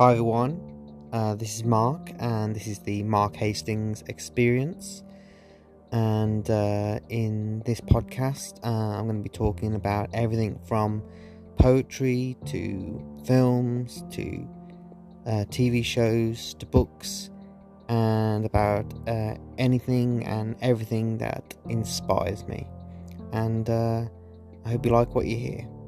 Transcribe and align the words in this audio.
Hi 0.00 0.12
everyone, 0.12 0.58
uh, 1.12 1.34
this 1.34 1.56
is 1.56 1.64
Mark, 1.64 2.12
and 2.20 2.56
this 2.56 2.66
is 2.66 2.78
the 2.78 3.02
Mark 3.02 3.36
Hastings 3.36 4.02
Experience. 4.08 5.02
And 5.92 6.50
uh, 6.50 7.00
in 7.10 7.62
this 7.66 7.82
podcast, 7.82 8.64
uh, 8.64 8.96
I'm 8.96 9.04
going 9.04 9.18
to 9.18 9.22
be 9.22 9.28
talking 9.28 9.74
about 9.74 10.08
everything 10.14 10.58
from 10.66 11.02
poetry 11.58 12.38
to 12.46 13.22
films 13.26 14.02
to 14.12 14.48
uh, 15.26 15.44
TV 15.50 15.84
shows 15.84 16.54
to 16.54 16.64
books 16.64 17.28
and 17.90 18.46
about 18.46 18.86
uh, 19.06 19.34
anything 19.58 20.24
and 20.24 20.56
everything 20.62 21.18
that 21.18 21.54
inspires 21.68 22.48
me. 22.48 22.66
And 23.32 23.68
uh, 23.68 24.06
I 24.64 24.70
hope 24.70 24.86
you 24.86 24.92
like 24.92 25.14
what 25.14 25.26
you 25.26 25.36
hear. 25.36 25.79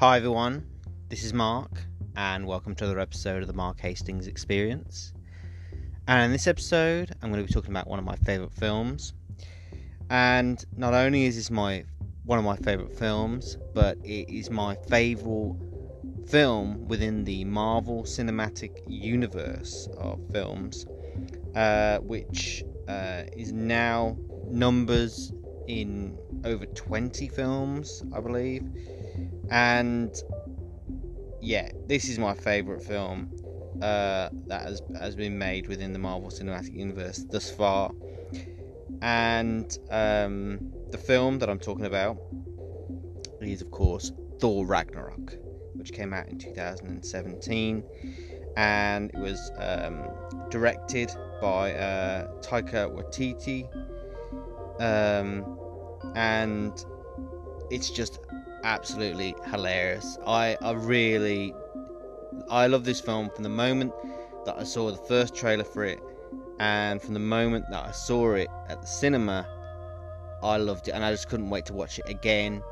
Hi 0.00 0.16
everyone, 0.16 0.64
this 1.08 1.24
is 1.24 1.34
Mark, 1.34 1.72
and 2.14 2.46
welcome 2.46 2.72
to 2.76 2.84
another 2.84 3.00
episode 3.00 3.42
of 3.42 3.48
the 3.48 3.52
Mark 3.52 3.80
Hastings 3.80 4.28
Experience. 4.28 5.12
And 6.06 6.24
in 6.24 6.30
this 6.30 6.46
episode, 6.46 7.10
I'm 7.20 7.32
going 7.32 7.42
to 7.42 7.48
be 7.48 7.52
talking 7.52 7.72
about 7.72 7.88
one 7.88 7.98
of 7.98 8.04
my 8.04 8.14
favourite 8.14 8.52
films. 8.52 9.12
And 10.08 10.64
not 10.76 10.94
only 10.94 11.24
is 11.24 11.34
this 11.34 11.50
my 11.50 11.84
one 12.24 12.38
of 12.38 12.44
my 12.44 12.54
favourite 12.58 12.96
films, 12.96 13.58
but 13.74 13.98
it 14.04 14.32
is 14.32 14.50
my 14.50 14.76
favourite 14.88 15.56
film 16.28 16.86
within 16.86 17.24
the 17.24 17.44
Marvel 17.44 18.04
Cinematic 18.04 18.80
Universe 18.86 19.88
of 19.98 20.20
films, 20.30 20.86
uh, 21.56 21.98
which 21.98 22.62
uh, 22.86 23.24
is 23.36 23.52
now 23.52 24.16
numbers 24.46 25.32
in 25.66 26.16
over 26.44 26.66
20 26.66 27.26
films, 27.26 28.04
I 28.14 28.20
believe 28.20 28.62
and 29.50 30.14
yeah, 31.40 31.70
this 31.86 32.08
is 32.08 32.18
my 32.18 32.34
favourite 32.34 32.82
film 32.82 33.30
uh, 33.82 34.28
that 34.46 34.62
has 34.62 34.82
has 34.98 35.14
been 35.16 35.38
made 35.38 35.68
within 35.68 35.92
the 35.92 35.98
Marvel 35.98 36.30
Cinematic 36.30 36.74
Universe 36.74 37.24
thus 37.30 37.50
far. 37.50 37.92
And 39.02 39.78
um, 39.90 40.72
the 40.90 40.98
film 40.98 41.38
that 41.38 41.48
I'm 41.48 41.60
talking 41.60 41.84
about 41.86 42.18
is, 43.40 43.62
of 43.62 43.70
course, 43.70 44.10
Thor 44.40 44.66
Ragnarok, 44.66 45.36
which 45.74 45.92
came 45.92 46.12
out 46.12 46.28
in 46.28 46.38
2017, 46.38 47.84
and 48.56 49.10
it 49.10 49.18
was 49.18 49.52
um, 49.58 50.08
directed 50.50 51.10
by 51.40 51.72
uh, 51.74 52.26
Taika 52.40 52.90
Waititi, 52.90 53.68
um, 54.80 55.58
and 56.16 56.84
it's 57.70 57.90
just 57.90 58.18
absolutely 58.64 59.34
hilarious. 59.50 60.18
I, 60.26 60.56
I 60.62 60.72
really, 60.72 61.54
I 62.48 62.66
love 62.66 62.84
this 62.84 63.00
film 63.00 63.30
from 63.30 63.42
the 63.42 63.50
moment 63.50 63.92
that 64.44 64.56
I 64.58 64.64
saw 64.64 64.90
the 64.90 64.96
first 64.96 65.34
trailer 65.34 65.64
for 65.64 65.84
it, 65.84 66.00
and 66.58 67.00
from 67.00 67.14
the 67.14 67.20
moment 67.20 67.66
that 67.70 67.84
I 67.84 67.92
saw 67.92 68.34
it 68.34 68.48
at 68.68 68.80
the 68.80 68.86
cinema, 68.86 69.46
I 70.42 70.56
loved 70.56 70.88
it, 70.88 70.92
and 70.92 71.04
I 71.04 71.10
just 71.10 71.28
couldn't 71.28 71.50
wait 71.50 71.66
to 71.66 71.72
watch 71.72 71.98
it 71.98 72.08
again. 72.08 72.62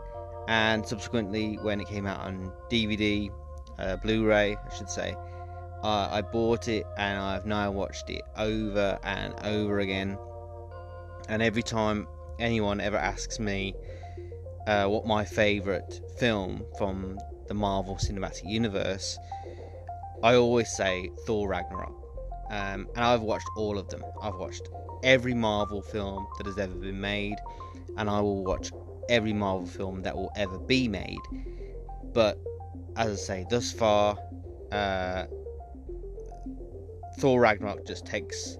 And 0.48 0.86
subsequently, 0.86 1.56
when 1.56 1.80
it 1.80 1.88
came 1.88 2.06
out 2.06 2.20
on 2.20 2.52
DVD, 2.70 3.30
uh, 3.78 3.96
Blu-ray, 3.96 4.56
I 4.56 4.74
should 4.74 4.88
say, 4.88 5.16
uh, 5.82 6.08
I 6.10 6.22
bought 6.22 6.68
it, 6.68 6.86
and 6.96 7.18
I've 7.18 7.46
now 7.46 7.70
watched 7.70 8.10
it 8.10 8.22
over 8.36 8.98
and 9.02 9.34
over 9.44 9.80
again. 9.80 10.18
And 11.28 11.42
every 11.42 11.62
time 11.62 12.06
anyone 12.38 12.80
ever 12.80 12.96
asks 12.96 13.40
me 13.40 13.74
uh, 14.66 14.86
what 14.86 15.06
my 15.06 15.24
favourite 15.24 16.00
film 16.18 16.64
from 16.78 17.18
the 17.48 17.54
Marvel 17.54 17.96
Cinematic 17.96 18.48
Universe, 18.48 19.18
I 20.22 20.34
always 20.34 20.68
say 20.76 21.10
Thor 21.26 21.48
Ragnarok. 21.48 21.94
Um, 22.50 22.88
and 22.94 23.04
I've 23.04 23.22
watched 23.22 23.48
all 23.56 23.78
of 23.78 23.88
them. 23.88 24.02
I've 24.22 24.36
watched 24.36 24.68
every 25.02 25.34
Marvel 25.34 25.82
film 25.82 26.26
that 26.38 26.46
has 26.46 26.58
ever 26.58 26.74
been 26.74 27.00
made, 27.00 27.36
and 27.96 28.08
I 28.08 28.20
will 28.20 28.44
watch 28.44 28.70
every 29.08 29.32
Marvel 29.32 29.66
film 29.66 30.02
that 30.02 30.16
will 30.16 30.30
ever 30.36 30.58
be 30.58 30.88
made. 30.88 31.18
But 32.12 32.38
as 32.96 33.12
I 33.12 33.14
say, 33.16 33.46
thus 33.50 33.72
far, 33.72 34.18
uh, 34.72 35.24
Thor 37.18 37.40
Ragnarok 37.40 37.86
just 37.86 38.06
takes 38.06 38.56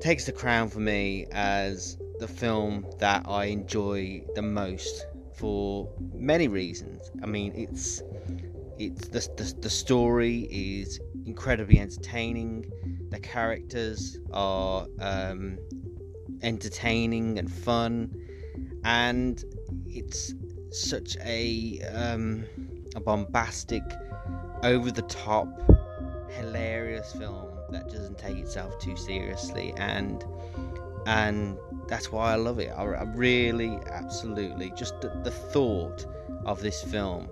takes 0.00 0.26
the 0.26 0.32
crown 0.32 0.68
for 0.68 0.78
me 0.78 1.26
as 1.32 1.96
the 2.18 2.28
film 2.28 2.86
that 2.98 3.24
I 3.26 3.46
enjoy 3.46 4.22
the 4.34 4.42
most 4.42 5.06
for 5.34 5.88
many 6.14 6.48
reasons. 6.48 7.10
I 7.22 7.26
mean, 7.26 7.52
it's 7.54 8.02
it's 8.78 9.08
the, 9.08 9.20
the, 9.36 9.54
the 9.60 9.70
story 9.70 10.48
is 10.50 11.00
incredibly 11.24 11.78
entertaining. 11.78 12.70
The 13.10 13.20
characters 13.20 14.18
are 14.32 14.86
um, 15.00 15.58
entertaining 16.42 17.38
and 17.38 17.50
fun, 17.50 18.14
and 18.84 19.42
it's 19.86 20.34
such 20.72 21.16
a 21.24 21.80
um, 21.94 22.46
a 22.94 23.00
bombastic, 23.00 23.82
over 24.62 24.90
the 24.90 25.02
top, 25.02 25.48
hilarious 26.30 27.12
film 27.12 27.50
that 27.70 27.88
doesn't 27.88 28.18
take 28.18 28.36
itself 28.38 28.78
too 28.78 28.96
seriously 28.96 29.72
and 29.76 30.24
and 31.06 31.56
that's 31.86 32.10
why 32.10 32.32
I 32.32 32.34
love 32.34 32.58
it. 32.58 32.72
I, 32.76 32.82
I 32.82 33.04
really, 33.04 33.78
absolutely, 33.90 34.72
just 34.76 35.00
the, 35.00 35.08
the, 35.22 35.30
thought 35.30 36.04
of 36.44 36.60
this 36.60 36.82
film 36.82 37.28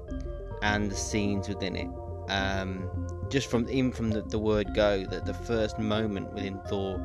and 0.62 0.90
the 0.90 0.96
scenes 0.96 1.48
within 1.48 1.74
it. 1.74 1.88
Um, 2.28 2.88
just 3.28 3.50
from 3.50 3.68
even 3.68 3.90
from 3.90 4.10
the, 4.10 4.22
the 4.22 4.38
word 4.38 4.74
go, 4.74 5.04
that 5.06 5.26
the 5.26 5.34
first 5.34 5.78
moment 5.78 6.32
within 6.32 6.60
Thor 6.68 7.00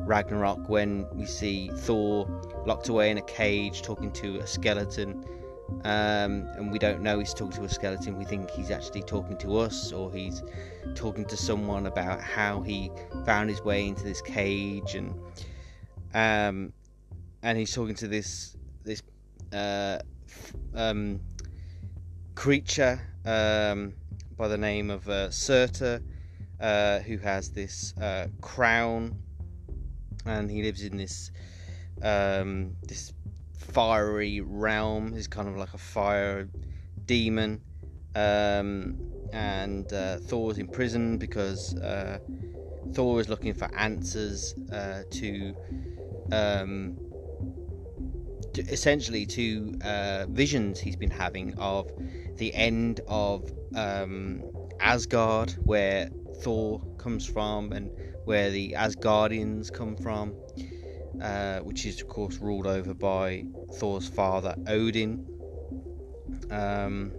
Ragnarok 0.00 0.68
when 0.68 1.06
we 1.14 1.24
see 1.24 1.70
Thor 1.74 2.28
locked 2.66 2.88
away 2.88 3.10
in 3.10 3.18
a 3.18 3.22
cage 3.22 3.82
talking 3.82 4.12
to 4.12 4.38
a 4.40 4.46
skeleton. 4.46 5.24
Um, 5.84 6.48
and 6.56 6.72
we 6.72 6.78
don't 6.78 7.00
know 7.00 7.18
he's 7.18 7.32
talking 7.32 7.52
to 7.52 7.64
a 7.64 7.68
skeleton. 7.68 8.18
We 8.18 8.24
think 8.24 8.50
he's 8.50 8.70
actually 8.70 9.02
talking 9.02 9.38
to 9.38 9.56
us, 9.58 9.92
or 9.92 10.12
he's 10.12 10.42
talking 10.94 11.24
to 11.26 11.36
someone 11.36 11.86
about 11.86 12.20
how 12.20 12.60
he 12.60 12.90
found 13.24 13.48
his 13.48 13.62
way 13.62 13.86
into 13.86 14.02
this 14.02 14.20
cage, 14.20 14.96
and 14.96 15.14
um, 16.14 16.72
and 17.42 17.58
he's 17.58 17.74
talking 17.74 17.94
to 17.96 18.08
this 18.08 18.56
this 18.84 19.02
uh, 19.52 19.98
um, 20.74 21.20
creature 22.34 23.00
um, 23.24 23.94
by 24.36 24.48
the 24.48 24.58
name 24.58 24.90
of 24.90 25.08
uh, 25.08 25.30
Surtur, 25.30 26.02
uh, 26.60 27.00
who 27.00 27.18
has 27.18 27.50
this 27.50 27.94
uh, 27.98 28.28
crown, 28.40 29.14
and 30.26 30.50
he 30.50 30.62
lives 30.62 30.82
in 30.82 30.96
this 30.96 31.30
um, 32.02 32.74
this 32.82 33.12
fiery 33.56 34.40
realm. 34.40 35.12
He's 35.12 35.28
kind 35.28 35.48
of 35.48 35.56
like 35.56 35.74
a 35.74 35.78
fire 35.78 36.48
demon, 37.06 37.60
um, 38.14 38.98
and 39.32 39.92
uh, 39.92 40.18
Thor's 40.18 40.58
in 40.58 40.68
prison 40.68 41.18
because 41.18 41.76
uh, 41.76 42.18
Thor 42.92 43.20
is 43.20 43.28
looking 43.28 43.54
for 43.54 43.68
answers 43.76 44.54
to 44.70 45.54
um, 46.32 46.96
to, 48.54 48.62
essentially 48.62 49.26
to 49.26 49.78
uh, 49.84 50.26
visions 50.28 50.80
he's 50.80 50.96
been 50.96 51.10
having 51.10 51.54
of 51.58 51.90
the 52.36 52.52
end 52.54 53.00
of 53.06 53.50
um, 53.74 54.42
Asgard, 54.80 55.52
where 55.64 56.10
Thor 56.42 56.82
comes 56.98 57.26
from, 57.26 57.72
and 57.72 57.90
where 58.24 58.50
the 58.50 58.74
Asgardians 58.76 59.72
come 59.72 59.96
from, 59.96 60.34
uh, 61.22 61.58
which 61.60 61.84
is 61.86 62.00
of 62.00 62.08
course 62.08 62.38
ruled 62.38 62.66
over 62.66 62.94
by 62.94 63.44
Thor's 63.74 64.08
father 64.08 64.54
Odin, 64.66 65.26
um, 66.50 67.12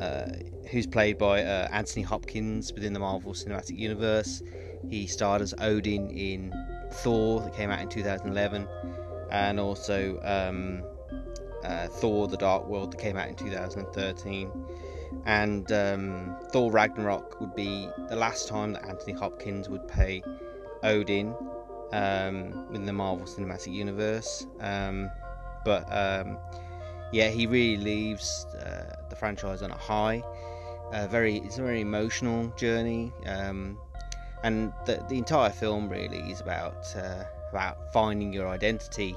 uh, 0.00 0.26
who's 0.70 0.86
played 0.86 1.18
by 1.18 1.42
uh, 1.42 1.68
Anthony 1.70 2.02
Hopkins 2.02 2.72
within 2.72 2.92
the 2.92 3.00
Marvel 3.00 3.32
Cinematic 3.32 3.78
Universe. 3.78 4.42
He 4.88 5.06
starred 5.06 5.42
as 5.42 5.54
Odin 5.60 6.10
in 6.10 6.52
Thor 6.92 7.40
that 7.40 7.54
came 7.54 7.70
out 7.70 7.80
in 7.80 7.88
2011, 7.88 8.68
and 9.30 9.60
also 9.60 10.20
um, 10.22 10.82
uh, 11.64 11.88
Thor: 11.88 12.28
The 12.28 12.36
Dark 12.36 12.66
World 12.66 12.92
that 12.92 12.98
came 12.98 13.16
out 13.16 13.28
in 13.28 13.34
2013. 13.34 14.50
And 15.26 15.70
um, 15.72 16.36
Thor 16.50 16.70
Ragnarok 16.70 17.40
would 17.40 17.54
be 17.54 17.88
the 18.08 18.16
last 18.16 18.48
time 18.48 18.72
that 18.72 18.88
Anthony 18.88 19.12
Hopkins 19.12 19.68
would 19.68 19.86
play 19.86 20.22
Odin 20.82 21.34
um, 21.92 22.66
in 22.72 22.86
the 22.86 22.92
Marvel 22.92 23.26
Cinematic 23.26 23.72
Universe. 23.72 24.46
Um, 24.60 25.10
but 25.64 25.84
um, 25.92 26.38
yeah, 27.12 27.28
he 27.28 27.46
really 27.46 27.82
leaves 27.82 28.46
uh, 28.58 28.96
the 29.08 29.16
franchise 29.16 29.62
on 29.62 29.70
a 29.70 29.76
high. 29.76 30.22
Uh, 30.92 31.06
very, 31.06 31.36
it's 31.38 31.58
a 31.58 31.62
very 31.62 31.80
emotional 31.80 32.48
journey. 32.56 33.12
Um, 33.26 33.78
and 34.42 34.72
the, 34.86 35.04
the 35.08 35.18
entire 35.18 35.50
film 35.50 35.88
really 35.88 36.18
is 36.30 36.40
about 36.40 36.84
uh, 36.96 37.24
about 37.50 37.92
finding 37.92 38.32
your 38.32 38.48
identity, 38.48 39.14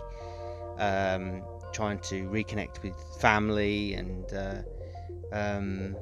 um, 0.77 1.44
trying 1.74 2.00
to 2.00 2.27
reconnect 2.30 2.83
with 2.83 2.95
family, 3.19 3.94
and 3.94 4.33
uh, 4.33 4.62
um, 5.31 5.95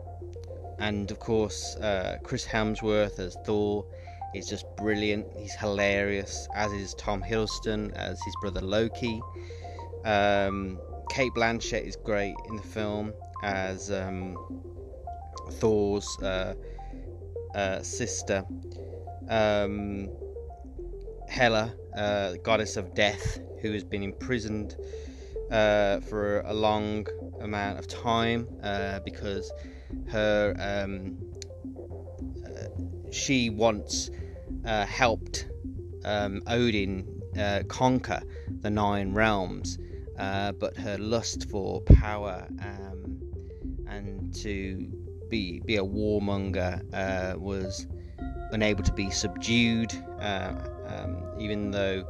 and 0.79 1.11
of 1.11 1.19
course 1.19 1.75
uh, 1.77 2.17
Chris 2.23 2.45
Hemsworth 2.45 3.19
as 3.19 3.37
Thor 3.45 3.85
is 4.33 4.47
just 4.47 4.65
brilliant. 4.75 5.27
He's 5.37 5.55
hilarious, 5.55 6.47
as 6.55 6.71
is 6.71 6.93
Tom 6.95 7.21
Hiddleston 7.21 7.93
as 7.93 8.21
his 8.23 8.35
brother 8.41 8.61
Loki. 8.61 9.21
Um, 10.03 10.79
Cate 11.09 11.31
Blanchett 11.35 11.85
is 11.85 11.95
great 11.95 12.35
in 12.49 12.55
the 12.55 12.63
film 12.63 13.13
as 13.43 13.91
um, 13.91 14.37
Thor's 15.51 16.07
uh, 16.23 16.55
uh, 17.53 17.81
sister. 17.81 18.43
Um, 19.33 20.09
Hela, 21.27 21.73
uh, 21.97 22.33
goddess 22.43 22.77
of 22.77 22.93
death, 22.93 23.39
who 23.63 23.71
has 23.71 23.83
been 23.83 24.03
imprisoned 24.03 24.75
uh, 25.51 26.01
for 26.01 26.41
a 26.41 26.53
long 26.53 27.07
amount 27.41 27.79
of 27.79 27.87
time 27.87 28.47
uh, 28.61 28.99
because 28.99 29.51
her 30.11 30.53
um, 30.59 31.17
uh, 32.45 32.67
she 33.11 33.49
once 33.49 34.11
uh, 34.65 34.85
helped 34.85 35.47
um, 36.05 36.43
Odin 36.45 37.07
uh, 37.35 37.63
conquer 37.67 38.21
the 38.61 38.69
nine 38.69 39.15
realms, 39.15 39.79
but 40.15 40.77
her 40.77 40.99
lust 40.99 41.49
for 41.49 41.81
power 41.81 42.47
um, 42.61 43.19
and 43.87 44.31
to 44.35 44.87
be 45.27 45.59
be 45.65 45.77
a 45.77 45.83
warmonger 45.83 46.83
was 47.39 47.87
unable 48.53 48.83
to 48.83 48.93
be 48.93 49.09
subdued, 49.09 49.93
um, 50.19 51.23
even 51.39 51.71
though 51.71 52.05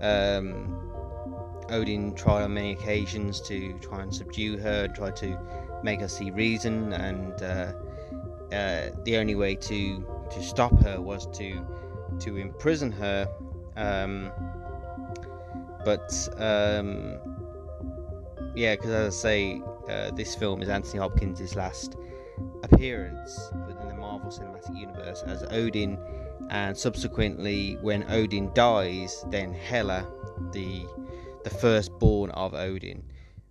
um, 0.00 0.92
Odin 1.70 2.14
tried 2.14 2.42
on 2.42 2.54
many 2.54 2.72
occasions 2.72 3.40
to 3.42 3.78
try 3.78 4.02
and 4.02 4.14
subdue 4.14 4.58
her, 4.58 4.88
try 4.88 5.10
to 5.12 5.38
make 5.82 6.00
her 6.00 6.08
see 6.08 6.30
reason, 6.30 6.92
and 6.92 7.42
uh, 7.42 7.72
uh, 8.52 8.90
the 9.04 9.16
only 9.16 9.34
way 9.34 9.54
to 9.54 10.06
to 10.30 10.42
stop 10.42 10.78
her 10.82 11.00
was 11.00 11.26
to 11.38 11.64
to 12.20 12.36
imprison 12.36 12.92
her. 12.92 13.28
Um, 13.76 14.32
but 15.84 16.28
um, 16.38 17.18
yeah, 18.54 18.74
because 18.74 18.90
as 18.90 19.14
I 19.14 19.16
say, 19.16 19.62
uh, 19.88 20.10
this 20.12 20.34
film 20.34 20.62
is 20.62 20.68
Anthony 20.68 20.98
Hopkins' 20.98 21.54
last 21.54 21.96
appearance 22.62 23.50
Marvel 24.26 24.44
Cinematic 24.44 24.76
Universe 24.76 25.22
as 25.26 25.44
Odin, 25.50 25.98
and 26.50 26.76
subsequently, 26.76 27.78
when 27.80 28.04
Odin 28.10 28.50
dies, 28.54 29.24
then 29.30 29.52
Hela, 29.52 30.06
the 30.52 30.86
the 31.44 31.50
firstborn 31.50 32.30
of 32.30 32.54
Odin, 32.54 33.04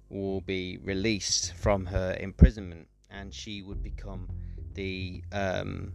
will 0.10 0.42
be 0.42 0.77
released 0.83 1.54
from 1.54 1.86
her 1.86 2.18
imprisonment, 2.19 2.88
and 3.10 3.33
she 3.33 3.62
would 3.62 3.81
become 3.81 4.27
the 4.74 5.24
um, 5.31 5.94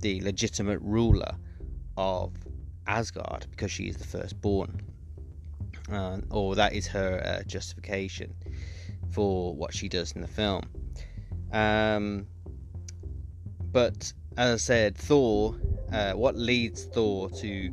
the 0.00 0.20
legitimate 0.20 0.78
ruler 0.82 1.36
of 1.96 2.32
Asgard 2.86 3.46
because 3.50 3.72
she 3.72 3.88
is 3.88 3.96
the 3.96 4.06
firstborn, 4.06 4.82
uh, 5.90 6.18
or 6.30 6.54
that 6.54 6.74
is 6.74 6.86
her 6.86 7.20
uh, 7.24 7.42
justification 7.42 8.34
for 9.10 9.52
what 9.54 9.74
she 9.74 9.88
does 9.88 10.12
in 10.12 10.20
the 10.20 10.28
film. 10.28 10.62
Um, 11.52 12.26
but 13.72 14.12
as 14.36 14.54
I 14.54 14.56
said, 14.56 14.96
Thor, 14.96 15.56
uh, 15.92 16.12
what 16.12 16.36
leads 16.36 16.84
Thor 16.84 17.30
to 17.30 17.70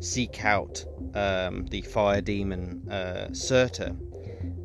seek 0.00 0.44
out 0.44 0.84
um, 1.14 1.66
the 1.66 1.82
fire 1.82 2.20
demon 2.20 2.88
uh, 2.90 3.32
Surtur 3.32 3.94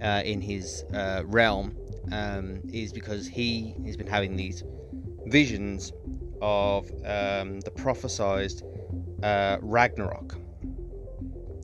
uh, 0.01 0.21
in 0.25 0.41
his 0.41 0.83
uh, 0.93 1.23
realm 1.25 1.75
um, 2.11 2.61
is 2.71 2.93
because 2.93 3.27
he 3.27 3.75
has 3.85 3.97
been 3.97 4.07
having 4.07 4.35
these 4.35 4.63
visions 5.25 5.93
of 6.41 6.89
um, 7.03 7.59
the 7.61 7.71
prophesied 7.75 8.51
uh, 9.23 9.57
Ragnarok, 9.61 10.35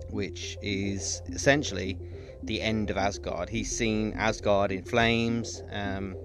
which 0.10 0.58
is 0.62 1.22
essentially 1.28 1.98
the 2.44 2.62
end 2.62 2.90
of 2.90 2.98
Asgard. 2.98 3.50
He's 3.50 3.76
seen 3.76 4.14
Asgard 4.14 4.72
in 4.72 4.84
flames, 4.84 5.64
um, 5.72 6.16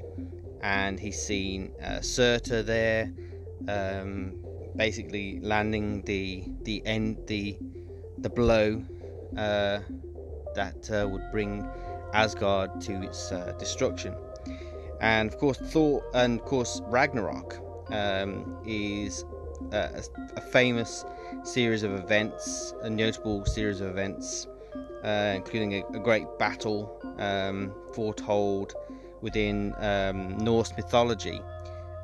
and 0.62 0.99
he's 0.99 1.20
seen 1.20 1.72
uh, 1.82 2.00
Surtur 2.00 2.62
there, 2.62 3.12
um, 3.69 4.34
basically 4.76 5.40
landing 5.40 6.02
the 6.02 6.44
the 6.62 6.82
end 6.84 7.19
the 7.26 7.58
the 8.19 8.31
blow 8.31 8.82
uh, 9.37 9.81
that 10.55 10.90
uh, 10.90 11.08
would 11.08 11.31
bring 11.31 11.69
Asgard 12.12 12.81
to 12.82 13.02
its 13.02 13.32
uh, 13.32 13.55
destruction. 13.58 14.14
And 15.00 15.28
of 15.32 15.38
course, 15.38 15.58
Thor, 15.58 16.02
and 16.14 16.40
of 16.40 16.46
course, 16.46 16.81
Ragnarok 16.87 17.61
um, 17.90 18.58
is 18.66 19.25
a, 19.72 20.02
a, 20.37 20.40
famous 20.40 21.04
series 21.44 21.82
of 21.82 21.93
events, 21.93 22.75
a 22.82 22.90
notable 22.90 23.44
series 23.44 23.81
of 23.81 23.88
events, 23.88 24.46
uh, 25.04 25.34
including 25.37 25.75
a, 25.75 25.87
a, 25.94 26.00
great 26.00 26.26
battle 26.38 27.00
um, 27.19 27.72
foretold 27.94 28.75
within 29.20 29.75
um, 29.79 30.38
Norse 30.38 30.73
mythology, 30.76 31.41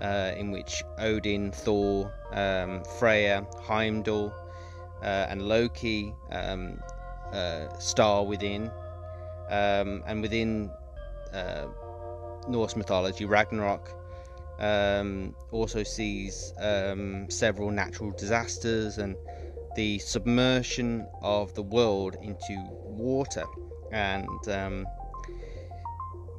uh, 0.01 0.33
in 0.37 0.51
which 0.51 0.83
Odin, 0.99 1.53
Thor, 1.53 2.13
um, 2.33 2.83
Freya, 2.99 3.47
Heimdall, 3.63 4.33
uh, 5.03 5.27
and 5.29 5.43
Loki 5.43 6.15
um, 6.31 6.81
uh, 7.33 7.69
star 7.79 8.25
within. 8.25 8.71
Um, 9.51 10.03
and 10.07 10.23
within 10.23 10.71
uh, 11.33 11.67
Norse 12.49 12.77
mythology, 12.77 13.25
Ragnarok 13.25 13.91
um, 14.59 15.35
also 15.51 15.83
sees 15.83 16.53
um, 16.59 17.29
several 17.29 17.71
natural 17.71 18.13
disasters 18.13 18.99
and 18.99 19.17
the 19.77 19.99
submersion 19.99 21.07
of 21.23 21.53
the 21.55 21.63
world 21.63 22.17
into 22.23 22.57
water. 22.87 23.45
And 23.93 24.29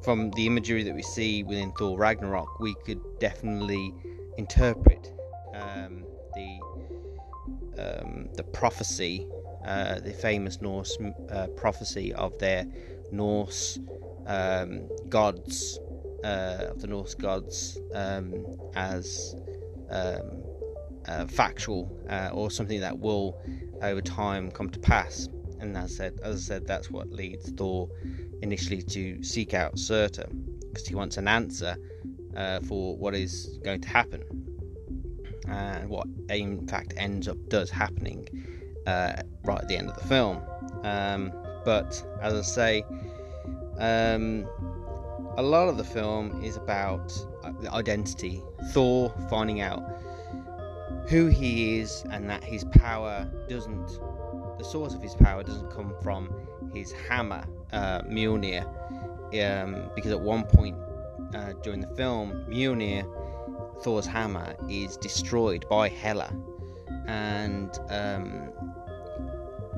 from 0.06 0.30
the 0.30 0.46
imagery 0.46 0.84
that 0.84 0.94
we 0.94 1.02
see 1.02 1.42
within 1.42 1.72
Thor 1.72 1.98
Ragnarok, 1.98 2.60
we 2.60 2.76
could 2.84 3.00
definitely 3.18 3.92
interpret 4.38 5.12
um, 5.52 6.04
the 6.36 6.60
um, 7.76 8.28
the 8.34 8.44
prophecy, 8.44 9.26
uh, 9.66 9.98
the 9.98 10.12
famous 10.12 10.60
Norse 10.62 10.96
uh, 11.28 11.48
prophecy 11.48 12.14
of 12.14 12.38
their 12.38 12.66
Norse 13.10 13.80
um, 14.28 14.88
gods, 15.08 15.80
uh, 16.22 16.68
of 16.70 16.80
the 16.80 16.86
Norse 16.86 17.16
gods, 17.16 17.76
um, 17.92 18.46
as 18.76 19.34
um, 19.90 20.44
uh, 21.08 21.26
factual 21.26 22.00
uh, 22.08 22.30
or 22.32 22.52
something 22.52 22.78
that 22.78 22.96
will, 22.96 23.40
over 23.82 24.00
time, 24.00 24.52
come 24.52 24.70
to 24.70 24.78
pass. 24.78 25.28
And 25.58 25.76
as 25.76 25.84
I 25.84 25.94
said, 25.94 26.18
as 26.22 26.36
I 26.36 26.38
said, 26.38 26.66
that's 26.66 26.90
what 26.90 27.10
leads 27.10 27.50
Thor 27.52 27.88
initially 28.42 28.82
to 28.82 29.22
seek 29.22 29.54
out 29.54 29.78
Surtur 29.78 30.28
because 30.72 30.86
he 30.86 30.94
wants 30.94 31.16
an 31.16 31.28
answer 31.28 31.76
uh, 32.36 32.60
for 32.60 32.96
what 32.96 33.14
is 33.14 33.58
going 33.64 33.80
to 33.80 33.88
happen 33.88 34.22
and 35.48 35.88
what 35.88 36.06
in 36.28 36.66
fact 36.66 36.92
ends 36.96 37.28
up 37.28 37.38
does 37.48 37.70
happening 37.70 38.28
uh, 38.86 39.14
right 39.44 39.60
at 39.60 39.68
the 39.68 39.76
end 39.76 39.88
of 39.88 39.96
the 39.96 40.06
film. 40.06 40.42
Um, 40.82 41.32
but 41.64 42.04
as 42.20 42.34
I 42.34 42.42
say, 42.42 42.84
um, 43.78 44.46
a 45.36 45.42
lot 45.42 45.68
of 45.68 45.76
the 45.76 45.84
film 45.84 46.42
is 46.42 46.56
about 46.56 47.12
uh, 47.44 47.52
identity. 47.72 48.42
Thor 48.72 49.14
finding 49.28 49.60
out 49.60 49.82
who 51.08 51.26
he 51.26 51.78
is 51.78 52.04
and 52.10 52.28
that 52.30 52.42
his 52.42 52.64
power 52.64 53.30
doesn't, 53.48 53.98
the 54.58 54.64
source 54.64 54.94
of 54.94 55.02
his 55.02 55.14
power 55.14 55.42
doesn't 55.42 55.70
come 55.70 55.94
from 56.02 56.30
his 56.72 56.92
hammer, 57.08 57.44
uh, 57.72 58.02
Mjolnir. 58.02 58.64
Um, 59.34 59.90
because 59.94 60.12
at 60.12 60.20
one 60.20 60.44
point 60.44 60.76
uh, 61.34 61.52
during 61.62 61.80
the 61.80 61.94
film, 61.96 62.44
Mjolnir, 62.48 63.04
Thor's 63.82 64.06
hammer, 64.06 64.54
is 64.68 64.96
destroyed 64.96 65.66
by 65.68 65.88
Hela. 65.88 66.32
And, 67.06 67.78
um, 67.88 68.50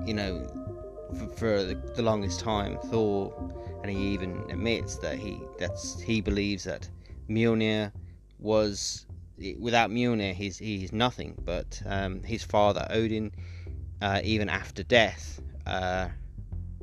you 0.06 0.14
know, 0.14 0.46
for, 1.16 1.26
for 1.28 1.64
the, 1.64 2.02
longest 2.02 2.40
time, 2.40 2.78
Thor, 2.86 3.34
and 3.82 3.90
he 3.90 3.98
even 4.08 4.44
admits 4.50 4.96
that 4.98 5.18
he 5.18 5.40
that's 5.58 6.00
he 6.00 6.20
believes 6.20 6.64
that 6.64 6.88
Mjolnir 7.28 7.92
was 8.38 9.06
without 9.58 9.90
Mjolnir, 9.90 10.34
he's 10.34 10.58
he's 10.58 10.92
nothing. 10.92 11.34
But 11.44 11.80
um, 11.86 12.22
his 12.22 12.44
father 12.44 12.86
Odin, 12.90 13.32
uh, 14.00 14.20
even 14.24 14.48
after 14.48 14.82
death, 14.82 15.40
uh, 15.66 16.08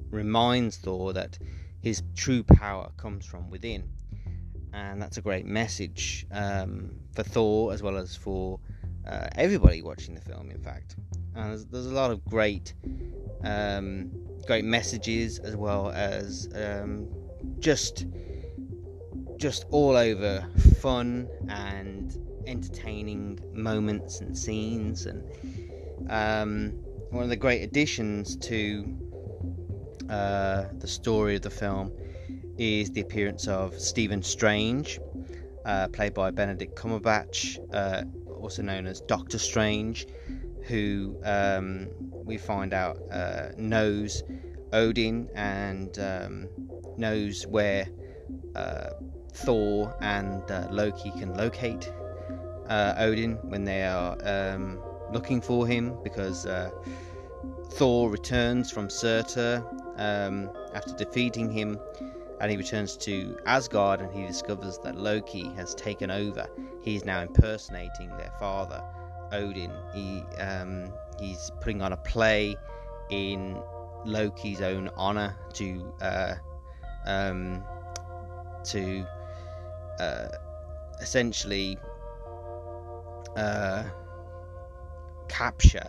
reminds 0.09 0.77
Thor 0.77 1.13
that 1.13 1.37
his 1.81 2.03
true 2.15 2.43
power 2.43 2.89
comes 2.97 3.25
from 3.25 3.49
within, 3.49 3.89
and 4.73 5.01
that's 5.01 5.17
a 5.17 5.21
great 5.21 5.45
message 5.45 6.25
um, 6.31 6.91
for 7.13 7.23
Thor 7.23 7.73
as 7.73 7.81
well 7.81 7.97
as 7.97 8.15
for 8.15 8.59
uh, 9.07 9.27
everybody 9.35 9.81
watching 9.81 10.15
the 10.15 10.21
film, 10.21 10.51
in 10.51 10.59
fact. 10.59 10.95
And 11.35 11.51
there's, 11.51 11.65
there's 11.65 11.85
a 11.85 11.93
lot 11.93 12.11
of 12.11 12.23
great, 12.25 12.73
um, 13.43 14.11
great 14.45 14.65
messages 14.65 15.39
as 15.39 15.55
well 15.55 15.91
as 15.91 16.49
um, 16.55 17.07
just, 17.59 18.05
just 19.37 19.65
all 19.69 19.95
over 19.95 20.47
fun 20.79 21.27
and 21.49 22.17
entertaining 22.47 23.39
moments 23.53 24.21
and 24.21 24.37
scenes. 24.37 25.05
And 25.05 25.23
um, 26.09 26.84
one 27.09 27.23
of 27.23 27.29
the 27.29 27.35
great 27.35 27.61
additions 27.61 28.35
to 28.37 28.85
uh, 30.09 30.65
the 30.79 30.87
story 30.87 31.35
of 31.35 31.41
the 31.41 31.49
film 31.49 31.91
is 32.57 32.91
the 32.91 33.01
appearance 33.01 33.47
of 33.47 33.79
Stephen 33.79 34.21
Strange, 34.21 34.99
uh, 35.65 35.87
played 35.89 36.13
by 36.13 36.31
Benedict 36.31 36.75
Cumberbatch, 36.75 37.57
uh, 37.73 38.03
also 38.39 38.61
known 38.61 38.87
as 38.87 39.01
Doctor 39.01 39.37
Strange, 39.37 40.07
who 40.63 41.17
um, 41.23 41.87
we 42.25 42.37
find 42.37 42.73
out 42.73 42.97
uh, 43.11 43.49
knows 43.57 44.23
Odin 44.73 45.29
and 45.35 45.97
um, 45.99 46.47
knows 46.97 47.45
where 47.47 47.87
uh, 48.55 48.89
Thor 49.33 49.95
and 50.01 50.49
uh, 50.49 50.67
Loki 50.71 51.11
can 51.11 51.35
locate 51.35 51.91
Odin 52.69 53.33
when 53.43 53.63
they 53.63 53.83
are 53.83 54.17
um, 54.23 54.79
looking 55.11 55.41
for 55.41 55.67
him 55.67 55.97
because 56.03 56.45
Thor 57.71 58.09
returns 58.09 58.71
from 58.71 58.89
Surtur 58.89 59.65
um, 59.97 60.49
after 60.73 60.93
defeating 60.93 61.49
him, 61.51 61.79
and 62.39 62.51
he 62.51 62.57
returns 62.57 62.97
to 62.97 63.37
Asgard 63.45 64.01
and 64.01 64.11
he 64.13 64.25
discovers 64.25 64.77
that 64.79 64.95
Loki 64.95 65.53
has 65.55 65.73
taken 65.75 66.11
over. 66.11 66.47
He 66.81 66.95
is 66.95 67.05
now 67.05 67.21
impersonating 67.21 68.09
their 68.09 68.31
father, 68.39 68.83
Odin. 69.31 69.71
He 69.93 70.23
um, 70.39 70.91
he's 71.19 71.51
putting 71.61 71.81
on 71.81 71.93
a 71.93 71.97
play 71.97 72.55
in 73.09 73.61
Loki's 74.05 74.61
own 74.61 74.89
honor 74.95 75.35
to 75.53 75.93
uh, 76.01 76.35
um, 77.05 77.63
to 78.65 79.05
uh, 79.99 80.27
essentially 80.99 81.77
uh, 83.35 83.83
capture 85.27 85.87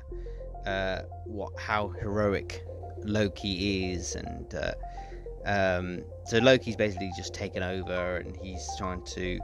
uh, 0.67 1.03
what 1.25 1.53
how 1.59 1.89
heroic 1.89 2.65
Loki 3.05 3.93
is, 3.93 4.15
and 4.15 4.55
uh, 4.55 4.73
um, 5.45 6.03
so 6.25 6.39
Loki's 6.39 6.77
basically 6.77 7.11
just 7.17 7.35
taken 7.35 7.63
over, 7.63 8.17
and 8.17 8.37
he's 8.43 8.69
trying 8.79 9.03
to 9.03 9.39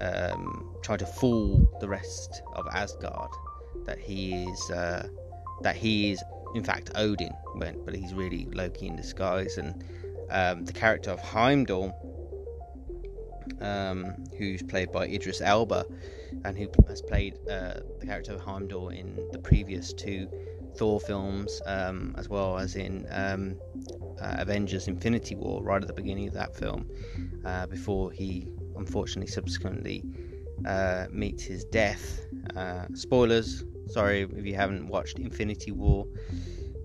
um, 0.00 0.74
try 0.82 0.96
to 0.96 1.06
fool 1.06 1.68
the 1.80 1.88
rest 1.88 2.42
of 2.54 2.66
Asgard 2.72 3.30
that 3.84 3.98
he 3.98 4.44
is 4.44 4.70
uh, 4.70 5.08
that 5.62 5.76
he 5.76 6.12
is 6.12 6.22
in 6.54 6.64
fact 6.64 6.90
Odin, 6.94 7.34
but 7.56 7.94
he's 7.94 8.14
really 8.14 8.46
Loki 8.52 8.86
in 8.86 8.96
disguise. 8.96 9.58
And 9.58 9.84
um, 10.30 10.64
the 10.64 10.72
character 10.72 11.10
of 11.10 11.20
Heimdall, 11.20 11.94
um, 13.60 14.24
who's 14.36 14.62
played 14.62 14.92
by 14.92 15.06
Idris 15.06 15.40
Elba, 15.40 15.84
and 16.44 16.56
who 16.56 16.68
has 16.88 17.02
played 17.02 17.34
uh, 17.48 17.80
the 17.98 18.06
character 18.06 18.32
of 18.32 18.40
Heimdall 18.40 18.88
in 18.88 19.28
the 19.32 19.38
previous 19.38 19.92
two 19.92 20.28
Thor 20.76 21.00
films, 21.00 21.60
um, 21.66 22.14
as 22.18 22.28
well 22.28 22.58
as 22.58 22.76
in 22.76 23.06
um, 23.10 23.56
uh, 24.20 24.36
Avengers 24.38 24.88
Infinity 24.88 25.34
War, 25.34 25.62
right 25.62 25.80
at 25.80 25.88
the 25.88 25.94
beginning 25.94 26.28
of 26.28 26.34
that 26.34 26.54
film, 26.56 26.88
uh, 27.44 27.66
before 27.66 28.10
he 28.12 28.48
unfortunately 28.76 29.30
subsequently 29.30 30.04
uh, 30.66 31.06
meets 31.10 31.44
his 31.44 31.64
death. 31.64 32.24
Uh, 32.56 32.86
spoilers, 32.94 33.64
sorry 33.86 34.22
if 34.22 34.46
you 34.46 34.54
haven't 34.54 34.88
watched 34.88 35.18
Infinity 35.18 35.72
War, 35.72 36.06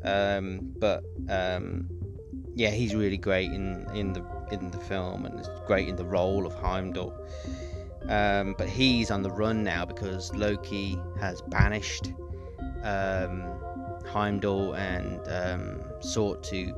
um, 0.03 0.73
but 0.79 1.03
um, 1.29 1.87
yeah, 2.55 2.69
he's 2.69 2.95
really 2.95 3.17
great 3.17 3.51
in, 3.51 3.87
in 3.93 4.13
the 4.13 4.23
in 4.51 4.69
the 4.71 4.77
film 4.77 5.25
and 5.25 5.39
is 5.39 5.49
great 5.65 5.87
in 5.87 5.95
the 5.95 6.05
role 6.05 6.45
of 6.45 6.53
Heimdall. 6.53 7.13
Um, 8.09 8.55
but 8.57 8.67
he's 8.67 9.11
on 9.11 9.21
the 9.21 9.31
run 9.31 9.63
now 9.63 9.85
because 9.85 10.33
Loki 10.33 10.99
has 11.19 11.41
banished 11.41 12.13
um, 12.83 13.43
Heimdall 14.05 14.75
and 14.75 15.21
um, 15.27 15.81
sought 16.01 16.43
to 16.45 16.73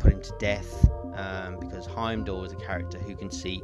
put 0.00 0.12
him 0.12 0.20
to 0.20 0.32
death 0.38 0.88
um, 1.14 1.58
because 1.60 1.86
Heimdall 1.86 2.44
is 2.44 2.52
a 2.52 2.56
character 2.56 2.98
who 2.98 3.14
can 3.14 3.30
see 3.30 3.62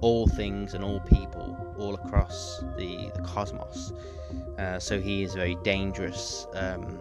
all 0.00 0.26
things 0.26 0.74
and 0.74 0.84
all 0.84 1.00
people 1.00 1.56
all 1.78 1.94
across 1.94 2.62
the, 2.76 3.10
the 3.14 3.22
cosmos. 3.22 3.92
Uh, 4.58 4.78
so 4.78 5.00
he 5.00 5.22
is 5.22 5.34
a 5.34 5.38
very 5.38 5.54
dangerous, 5.62 6.46
um, 6.54 7.00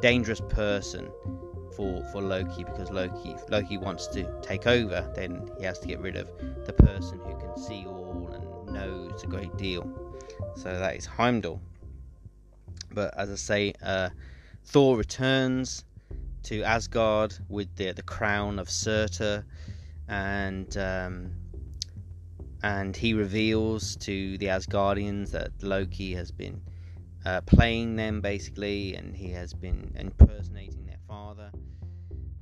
dangerous 0.00 0.40
person 0.48 1.10
for 1.74 2.02
for 2.10 2.20
Loki 2.20 2.64
because 2.64 2.90
Loki 2.90 3.36
Loki 3.48 3.78
wants 3.78 4.08
to 4.08 4.24
take 4.42 4.66
over, 4.66 5.08
then 5.14 5.48
he 5.58 5.64
has 5.64 5.78
to 5.80 5.86
get 5.86 6.00
rid 6.00 6.16
of 6.16 6.28
the 6.64 6.72
person 6.72 7.20
who 7.20 7.38
can 7.38 7.56
see 7.56 7.84
all 7.86 8.07
knows 8.70 9.22
a 9.22 9.26
great 9.26 9.56
deal. 9.56 9.88
So 10.54 10.78
that 10.78 10.96
is 10.96 11.06
Heimdall. 11.06 11.60
But 12.92 13.16
as 13.16 13.30
I 13.30 13.34
say, 13.36 13.74
uh, 13.82 14.10
Thor 14.64 14.96
returns 14.96 15.84
to 16.44 16.62
Asgard 16.62 17.34
with 17.48 17.74
the 17.76 17.92
the 17.92 18.02
crown 18.02 18.58
of 18.58 18.70
Surtur, 18.70 19.44
and 20.08 20.76
um, 20.76 21.32
and 22.62 22.96
he 22.96 23.14
reveals 23.14 23.96
to 23.96 24.38
the 24.38 24.46
Asgardians 24.46 25.30
that 25.30 25.50
Loki 25.62 26.14
has 26.14 26.30
been 26.30 26.62
uh, 27.24 27.40
playing 27.42 27.96
them 27.96 28.20
basically, 28.20 28.94
and 28.94 29.14
he 29.14 29.30
has 29.30 29.52
been 29.52 29.92
impersonating 29.96 30.86
their 30.86 30.98
father. 31.06 31.50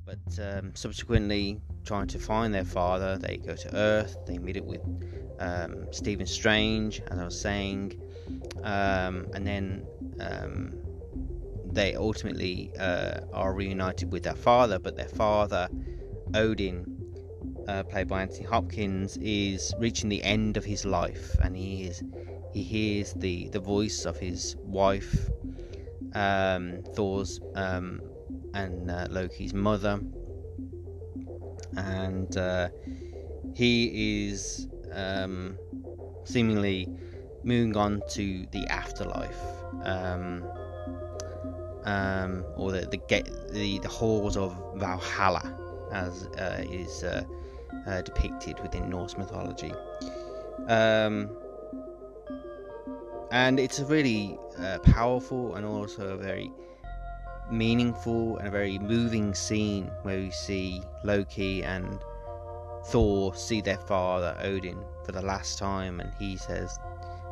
But 0.07 0.39
um, 0.41 0.73
subsequently, 0.73 1.59
trying 1.83 2.07
to 2.07 2.19
find 2.19 2.53
their 2.53 2.63
father, 2.63 3.17
they 3.17 3.37
go 3.37 3.55
to 3.55 3.75
Earth. 3.75 4.15
They 4.25 4.37
meet 4.37 4.55
it 4.55 4.65
with 4.65 4.81
um, 5.37 5.91
Stephen 5.91 6.25
Strange, 6.25 7.01
as 7.11 7.19
I 7.19 7.25
was 7.25 7.39
saying, 7.39 7.99
um, 8.63 9.27
and 9.33 9.45
then 9.45 9.85
um, 10.21 10.73
they 11.65 11.95
ultimately 11.95 12.71
uh, 12.79 13.19
are 13.33 13.53
reunited 13.53 14.13
with 14.13 14.23
their 14.23 14.35
father, 14.35 14.79
but 14.79 14.95
their 14.95 15.09
father, 15.09 15.67
Odin, 16.33 16.85
uh, 17.67 17.83
played 17.83 18.07
by 18.07 18.21
Anthony 18.21 18.45
Hopkins, 18.45 19.17
is 19.17 19.73
reaching 19.77 20.07
the 20.07 20.23
end 20.23 20.55
of 20.55 20.63
his 20.63 20.85
life, 20.85 21.37
and 21.41 21.57
he 21.57 21.83
is 21.83 22.01
he 22.53 22.63
hears 22.63 23.13
the 23.13 23.49
the 23.49 23.59
voice 23.59 24.05
of 24.05 24.17
his 24.17 24.55
wife, 24.63 25.29
um, 26.13 26.81
Thor's 26.95 27.41
um, 27.55 28.01
and 28.57 28.89
uh, 28.89 29.07
Loki's 29.09 29.53
mother, 29.53 29.99
and 31.77 32.35
uh, 32.37 32.69
he 33.53 34.27
is 34.27 34.67
um, 34.91 35.57
seemingly 36.23 36.89
moving 37.43 37.77
on 37.77 38.01
to 38.09 38.45
the 38.51 38.65
afterlife. 38.67 39.41
Um, 39.83 40.43
um, 41.83 42.43
or 42.57 42.71
the 42.71 42.81
the, 42.81 42.99
the 43.51 43.79
the 43.79 43.87
halls 43.87 44.35
of 44.35 44.57
Valhalla, 44.75 45.45
as 45.93 46.25
uh, 46.37 46.63
is 46.69 47.03
uh, 47.03 47.23
uh, 47.87 48.01
depicted 48.01 48.59
within 48.61 48.89
Norse 48.89 49.17
mythology. 49.17 49.73
Um, 50.67 51.29
and 53.31 53.59
it's 53.59 53.79
a 53.79 53.85
really 53.85 54.37
uh, 54.59 54.79
powerful 54.79 55.55
and 55.55 55.65
also 55.65 56.09
a 56.09 56.17
very 56.17 56.51
meaningful 57.51 58.37
and 58.37 58.47
a 58.47 58.51
very 58.51 58.79
moving 58.79 59.33
scene 59.33 59.91
where 60.03 60.17
we 60.17 60.31
see 60.31 60.81
Loki 61.03 61.63
and 61.63 61.99
Thor 62.87 63.35
see 63.35 63.61
their 63.61 63.77
father 63.77 64.35
Odin 64.41 64.83
for 65.05 65.11
the 65.11 65.21
last 65.21 65.57
time, 65.57 65.99
and 65.99 66.11
he 66.19 66.37
says, 66.37 66.77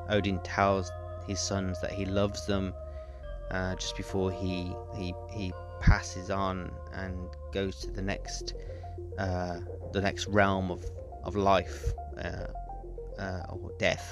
Odin 0.09 0.39
tells 0.39 0.91
his 1.27 1.39
sons 1.39 1.79
that 1.81 1.91
he 1.91 2.05
loves 2.05 2.45
them 2.45 2.73
uh, 3.51 3.75
just 3.75 3.95
before 3.95 4.31
he 4.31 4.75
he 4.95 5.13
he 5.31 5.53
passes 5.79 6.29
on 6.29 6.71
and 6.93 7.29
goes 7.51 7.79
to 7.79 7.91
the 7.91 8.01
next 8.01 8.53
uh, 9.17 9.59
the 9.91 10.01
next 10.01 10.27
realm 10.27 10.71
of 10.71 10.83
of 11.23 11.35
life 11.35 11.93
uh, 12.17 12.47
uh 13.19 13.41
or 13.49 13.71
death. 13.79 14.11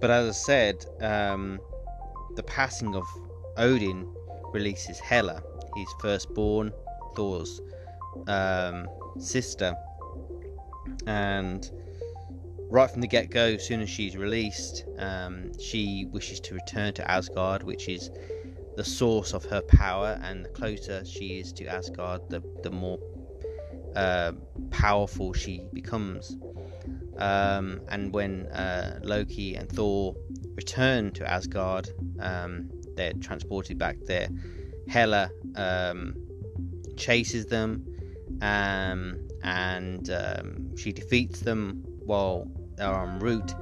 But 0.00 0.10
as 0.10 0.28
I 0.28 0.32
said, 0.32 0.86
um, 1.00 1.60
the 2.36 2.42
passing 2.42 2.94
of 2.94 3.04
Odin 3.56 4.06
releases 4.52 4.98
Hela, 4.98 5.42
his 5.76 5.88
firstborn, 6.00 6.72
Thor's 7.14 7.60
um, 8.26 8.88
sister, 9.18 9.74
and 11.06 11.70
right 12.70 12.90
from 12.90 13.00
the 13.00 13.06
get 13.06 13.30
go, 13.30 13.46
as 13.46 13.66
soon 13.66 13.80
as 13.80 13.90
she's 13.90 14.16
released, 14.16 14.84
um, 14.98 15.52
she 15.58 16.06
wishes 16.12 16.40
to 16.40 16.54
return 16.54 16.94
to 16.94 17.10
Asgard, 17.10 17.62
which 17.62 17.88
is 17.88 18.10
the 18.76 18.84
source 18.84 19.34
of 19.34 19.44
her 19.46 19.60
power. 19.62 20.18
And 20.22 20.44
the 20.44 20.48
closer 20.50 21.04
she 21.04 21.40
is 21.40 21.52
to 21.54 21.66
Asgard, 21.66 22.22
the, 22.28 22.42
the 22.62 22.70
more 22.70 22.98
uh, 23.96 24.32
powerful 24.70 25.32
she 25.32 25.64
becomes. 25.72 26.36
Um, 27.18 27.82
and 27.88 28.12
when 28.12 28.46
uh, 28.46 29.00
Loki 29.02 29.54
and 29.56 29.68
Thor 29.68 30.14
return 30.54 31.12
to 31.12 31.30
Asgard, 31.30 31.88
um, 32.20 32.70
they're 33.00 33.12
transported 33.14 33.78
back 33.78 33.96
there. 34.06 34.28
Hela 34.88 35.30
um, 35.56 36.14
chases 36.96 37.46
them, 37.46 37.86
um, 38.42 39.16
and 39.42 40.10
um, 40.10 40.76
she 40.76 40.92
defeats 40.92 41.40
them 41.40 41.82
while 42.04 42.46
they're 42.76 42.94
en 42.94 43.18
route, 43.18 43.54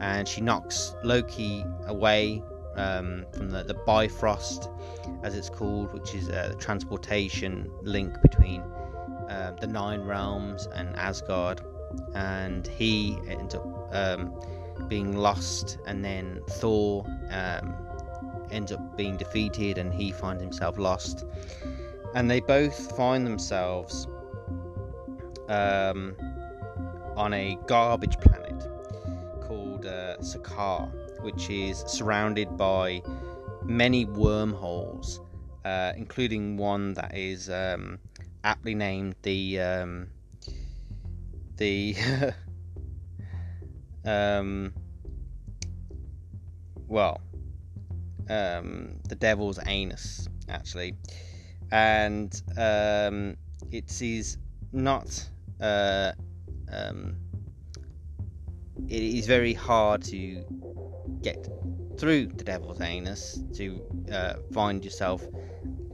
and 0.00 0.28
she 0.28 0.40
knocks 0.40 0.94
Loki 1.02 1.64
away 1.86 2.42
um, 2.76 3.24
from 3.34 3.50
the, 3.50 3.62
the 3.64 3.74
Bifrost, 3.86 4.68
as 5.22 5.34
it's 5.34 5.48
called, 5.48 5.92
which 5.94 6.14
is 6.14 6.28
uh, 6.28 6.48
the 6.50 6.56
transportation 6.56 7.70
link 7.82 8.20
between 8.20 8.60
um, 9.28 9.56
the 9.60 9.66
Nine 9.66 10.02
Realms 10.02 10.68
and 10.74 10.94
Asgard, 10.96 11.62
and 12.14 12.66
he 12.66 13.18
ends 13.28 13.54
up 13.54 13.88
um, 13.94 14.34
being 14.88 15.16
lost, 15.16 15.78
and 15.86 16.04
then 16.04 16.40
Thor 16.48 17.06
um, 17.30 17.74
ends 18.52 18.72
up 18.72 18.96
being 18.96 19.16
defeated, 19.16 19.78
and 19.78 19.92
he 19.92 20.12
finds 20.12 20.42
himself 20.42 20.78
lost, 20.78 21.24
and 22.14 22.30
they 22.30 22.40
both 22.40 22.96
find 22.96 23.26
themselves 23.26 24.06
um, 25.48 26.14
on 27.16 27.32
a 27.34 27.58
garbage 27.66 28.18
planet 28.20 28.68
called 29.42 29.86
uh, 29.86 30.16
Sakaar, 30.18 30.90
which 31.22 31.50
is 31.50 31.78
surrounded 31.86 32.56
by 32.56 33.02
many 33.64 34.04
wormholes, 34.04 35.20
uh, 35.64 35.92
including 35.96 36.56
one 36.56 36.94
that 36.94 37.16
is 37.16 37.50
um, 37.50 37.98
aptly 38.44 38.74
named 38.74 39.14
the 39.22 39.60
um, 39.60 40.08
the 41.56 41.96
um, 44.04 44.72
well 46.88 47.20
um, 48.32 48.96
the 49.08 49.14
devil's 49.14 49.58
anus 49.66 50.28
actually, 50.48 50.94
and 51.70 52.42
um, 52.56 53.36
it 53.70 54.00
is 54.00 54.38
not. 54.72 55.28
Uh, 55.60 56.12
um, 56.72 57.16
it 58.88 59.02
is 59.02 59.26
very 59.26 59.54
hard 59.54 60.02
to 60.02 60.44
get 61.22 61.48
through 61.98 62.26
the 62.26 62.44
devil's 62.44 62.80
anus 62.80 63.40
to 63.54 63.80
uh, 64.12 64.34
find 64.52 64.84
yourself 64.84 65.22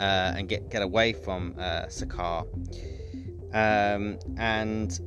uh, 0.01 0.33
and 0.37 0.49
get 0.49 0.71
get 0.71 0.83
away 0.83 1.13
from 1.13 1.55
uh, 1.59 1.87
Sakaar. 1.87 2.47
Um, 3.53 4.19
and 4.37 4.99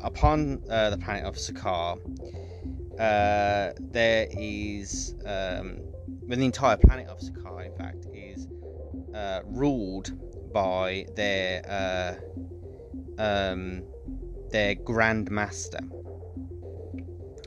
upon 0.00 0.62
uh, 0.70 0.90
the 0.90 0.98
planet 0.98 1.24
of 1.24 1.36
Sakaar, 1.36 1.98
uh, 2.98 3.72
there 3.78 4.26
is 4.30 5.14
um, 5.24 5.78
the 6.36 6.44
entire 6.44 6.76
planet 6.76 7.08
of 7.08 7.18
Sakaar, 7.18 7.64
in 7.64 7.74
fact, 7.76 8.06
is 8.12 8.46
uh, 9.14 9.40
ruled 9.46 10.12
by 10.52 11.06
their 11.14 11.62
uh, 13.18 13.22
um, 13.22 13.82
their 14.50 14.74
Grand 14.74 15.30
Master, 15.30 15.80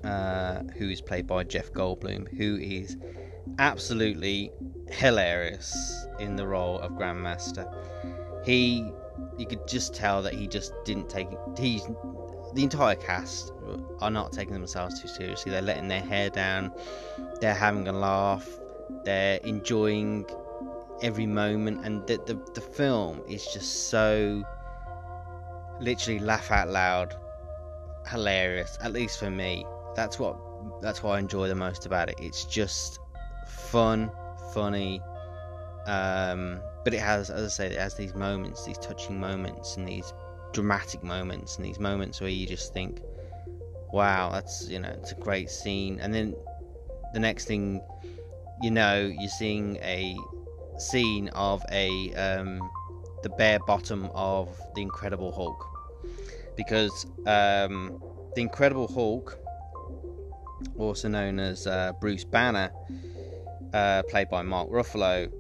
uh, 0.04 0.64
who 0.78 0.90
is 0.90 1.02
played 1.02 1.28
by 1.28 1.44
Jeff 1.44 1.72
Goldblum, 1.72 2.36
who 2.38 2.58
is 2.58 2.98
absolutely 3.60 4.52
hilarious 4.90 6.06
in 6.20 6.36
the 6.36 6.48
role 6.48 6.80
of 6.80 6.92
Grandmaster. 6.94 7.72
He, 8.46 8.92
you 9.38 9.46
could 9.46 9.68
just 9.68 9.94
tell 9.94 10.22
that 10.24 10.34
he 10.34 10.48
just 10.48 10.74
didn't 10.86 11.10
take. 11.10 11.28
He's 11.58 11.88
the 12.54 12.64
entire 12.64 12.96
cast 12.96 13.52
are 14.02 14.12
not 14.12 14.34
taking 14.34 14.54
themselves 14.54 15.02
too 15.02 15.08
seriously. 15.08 15.52
They're 15.52 15.62
letting 15.62 15.88
their 15.88 16.02
hair 16.02 16.30
down. 16.30 16.72
They're 17.40 17.54
having 17.54 17.88
a 17.88 17.94
laugh. 17.94 18.48
They're 19.04 19.40
enjoying 19.44 20.26
every 21.02 21.28
moment, 21.28 21.86
and 21.86 22.06
the 22.08 22.18
the, 22.26 22.40
the 22.54 22.62
film 22.62 23.22
is 23.28 23.46
just 23.54 23.90
so 23.90 24.44
literally 25.80 26.20
laugh 26.20 26.52
out 26.52 26.70
loud 26.70 27.16
hilarious. 28.08 28.78
At 28.82 28.94
least 28.94 29.20
for 29.20 29.30
me, 29.30 29.66
that's 29.96 30.20
what 30.20 30.38
that's 30.82 31.04
what 31.04 31.14
I 31.14 31.20
enjoy 31.20 31.48
the 31.48 31.56
most 31.56 31.86
about 31.86 32.10
it. 32.10 32.16
It's 32.20 32.46
just 32.46 33.00
fun, 33.48 34.12
funny. 34.54 35.02
Um, 35.88 36.62
but 36.84 36.94
it 36.94 37.00
has, 37.00 37.30
as 37.30 37.46
I 37.46 37.48
say, 37.48 37.74
it 37.74 37.80
has 37.80 37.96
these 37.96 38.14
moments, 38.14 38.66
these 38.66 38.78
touching 38.78 39.20
moments, 39.20 39.78
and 39.78 39.88
these 39.88 40.14
dramatic 40.54 41.04
moments, 41.04 41.58
and 41.58 41.66
these 41.66 41.80
moments 41.80 42.22
where 42.22 42.30
you 42.30 42.46
just 42.48 42.74
think, 42.74 43.02
"Wow, 43.92 44.30
that's 44.32 44.68
you 44.70 44.80
know, 44.80 44.90
it's 44.90 45.12
a 45.12 45.16
great 45.16 45.50
scene." 45.50 46.00
And 46.00 46.14
then 46.14 46.36
the 47.14 47.20
next 47.20 47.46
thing 47.46 47.82
you 48.62 48.72
know, 48.72 49.12
you're 49.20 49.30
seeing 49.30 49.78
a 49.78 50.16
scene 50.78 51.30
of 51.30 51.64
a 51.72 52.14
um, 52.14 52.70
the 53.24 53.30
bare 53.30 53.60
bottom 53.60 54.10
of 54.14 54.50
the 54.76 54.82
Incredible 54.82 55.32
Hulk, 55.32 55.68
because 56.56 57.06
um, 57.26 58.02
the 58.36 58.42
Incredible 58.42 58.88
Hulk, 58.88 59.38
also 60.78 61.08
known 61.08 61.40
as 61.40 61.66
uh, 61.68 61.92
Bruce 62.00 62.24
Banner, 62.24 62.72
uh, 63.74 64.04
played 64.04 64.30
by 64.30 64.42
Mark 64.44 64.70
Ruffalo, 64.70 65.32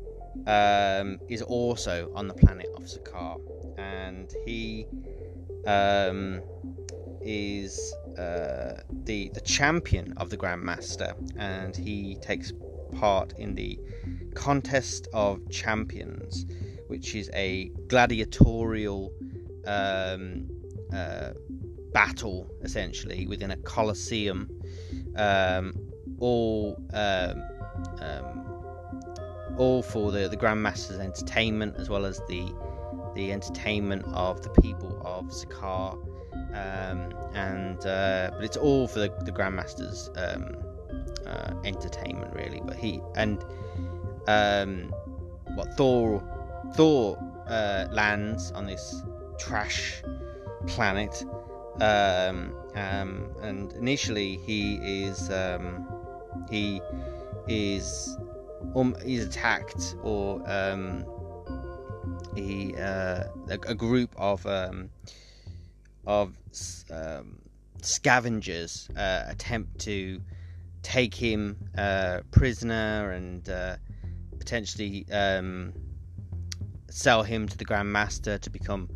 um, 0.47 1.19
is 1.27 1.41
also 1.41 2.11
on 2.15 2.27
the 2.27 2.33
planet 2.33 2.67
of 2.75 2.83
Sakaar, 2.83 3.39
and 3.77 4.33
he 4.45 4.87
um, 5.67 6.41
is 7.23 7.93
uh, 8.17 8.81
the 9.05 9.29
the 9.33 9.41
champion 9.41 10.13
of 10.17 10.29
the 10.29 10.37
Grandmaster, 10.37 11.13
and 11.37 11.75
he 11.75 12.15
takes 12.21 12.51
part 12.91 13.33
in 13.37 13.55
the 13.55 13.79
contest 14.35 15.07
of 15.13 15.49
champions, 15.49 16.45
which 16.87 17.15
is 17.15 17.29
a 17.33 17.69
gladiatorial 17.87 19.11
um, 19.65 20.49
uh, 20.93 21.31
battle 21.93 22.49
essentially 22.61 23.27
within 23.27 23.51
a 23.51 23.57
coliseum, 23.57 24.49
um, 25.15 25.73
all 26.19 26.81
um, 26.93 27.43
um, 27.99 29.55
all 29.57 29.81
for 29.81 30.11
the 30.11 30.27
the 30.29 30.37
Grandmaster's 30.37 30.99
entertainment 30.99 31.75
as 31.77 31.89
well 31.89 32.05
as 32.05 32.19
the 32.27 32.53
the 33.15 33.31
entertainment 33.31 34.05
of 34.13 34.41
the 34.41 34.49
people 34.61 35.01
of 35.03 35.25
Sakaar, 35.25 35.93
um, 36.53 37.13
and 37.33 37.85
uh, 37.85 38.31
but 38.33 38.43
it's 38.43 38.57
all 38.57 38.87
for 38.87 38.99
the, 38.99 39.13
the 39.25 39.31
Grandmaster's 39.31 40.09
um, 40.15 40.55
uh, 41.31 41.53
entertainment 41.63 42.33
really. 42.33 42.61
But 42.63 42.75
he 42.75 43.01
and 43.15 43.43
um, 44.27 44.93
what 45.55 45.73
Thor 45.75 46.23
Thor 46.75 47.17
uh, 47.47 47.87
lands 47.91 48.51
on 48.51 48.65
this 48.65 49.03
trash 49.39 50.03
planet, 50.67 51.23
um, 51.79 52.53
um, 52.75 53.29
and 53.41 53.71
initially 53.73 54.37
he 54.37 54.75
is 55.05 55.29
um, 55.31 55.87
he 56.49 56.81
is 57.47 58.17
um, 58.75 58.95
he's 59.03 59.25
attacked 59.25 59.95
or 60.03 60.41
um, 60.49 61.05
he 62.35 62.75
uh, 62.75 63.25
a, 63.49 63.59
a, 63.67 63.75
group 63.75 64.13
of 64.17 64.45
um, 64.45 64.89
of 66.05 66.37
scavengers 67.81 68.87
uh, 68.95 69.23
attempt 69.27 69.79
to 69.79 70.21
take 70.81 71.13
him 71.13 71.57
uh, 71.77 72.21
prisoner 72.31 73.11
and 73.11 73.47
uh, 73.49 73.75
potentially 74.37 75.05
um, 75.11 75.73
sell 76.89 77.23
him 77.23 77.47
to 77.47 77.57
the 77.57 77.65
Grand 77.65 77.91
Master 77.91 78.37
to 78.37 78.49
become 78.49 78.89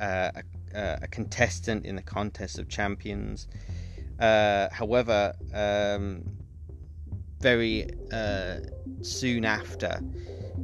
uh, 0.00 0.30
a, 0.74 0.98
a, 1.02 1.08
contestant 1.08 1.84
in 1.86 1.96
the 1.96 2.02
contest 2.02 2.58
of 2.58 2.68
champions. 2.68 3.48
Uh, 4.18 4.68
however, 4.70 5.32
um, 5.54 6.22
very 7.40 7.90
uh, 8.12 8.56
soon 9.02 9.44
after 9.44 10.00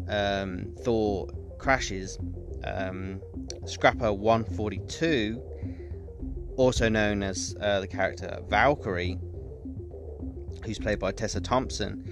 um, 0.08 0.74
Thor 0.82 1.28
crashes, 1.58 2.18
um, 2.64 3.20
Scrapper 3.66 4.12
142, 4.12 5.42
also 6.56 6.88
known 6.88 7.22
as 7.22 7.56
uh, 7.60 7.80
the 7.80 7.86
character 7.86 8.38
Valkyrie, 8.48 9.18
who's 10.64 10.78
played 10.78 10.98
by 10.98 11.12
Tessa 11.12 11.40
Thompson, 11.40 12.04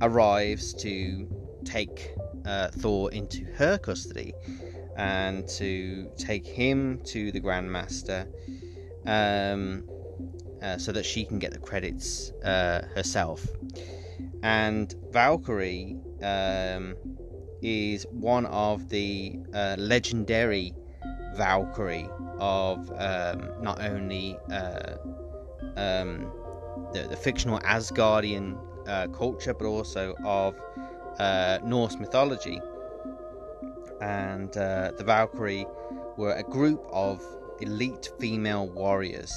arrives 0.00 0.74
to 0.74 1.28
take 1.64 2.14
uh, 2.44 2.68
Thor 2.68 3.10
into 3.12 3.44
her 3.56 3.78
custody 3.78 4.34
and 4.96 5.46
to 5.48 6.10
take 6.16 6.46
him 6.46 7.00
to 7.04 7.30
the 7.32 7.40
Grandmaster 7.40 8.26
um, 9.06 9.84
uh, 10.60 10.76
so 10.76 10.92
that 10.92 11.04
she 11.04 11.24
can 11.24 11.38
get 11.38 11.52
the 11.52 11.58
credits 11.58 12.32
uh, 12.44 12.82
herself. 12.94 13.46
And 14.42 14.94
Valkyrie 15.10 15.96
um, 16.22 16.96
is 17.62 18.06
one 18.10 18.46
of 18.46 18.88
the 18.88 19.38
uh, 19.54 19.76
legendary 19.78 20.74
Valkyrie 21.34 22.08
of 22.38 22.90
um, 22.98 23.50
not 23.60 23.80
only 23.80 24.36
uh, 24.50 24.96
um, 25.76 26.32
the, 26.92 27.06
the 27.08 27.16
fictional 27.16 27.58
Asgardian 27.60 28.58
uh, 28.86 29.06
culture, 29.08 29.54
but 29.54 29.66
also 29.66 30.14
of 30.24 30.54
uh, 31.18 31.58
Norse 31.64 31.96
mythology. 31.96 32.60
And 34.00 34.56
uh, 34.56 34.92
the 34.96 35.04
Valkyrie 35.04 35.66
were 36.16 36.32
a 36.32 36.42
group 36.42 36.84
of 36.92 37.22
elite 37.60 38.10
female 38.18 38.68
warriors 38.68 39.32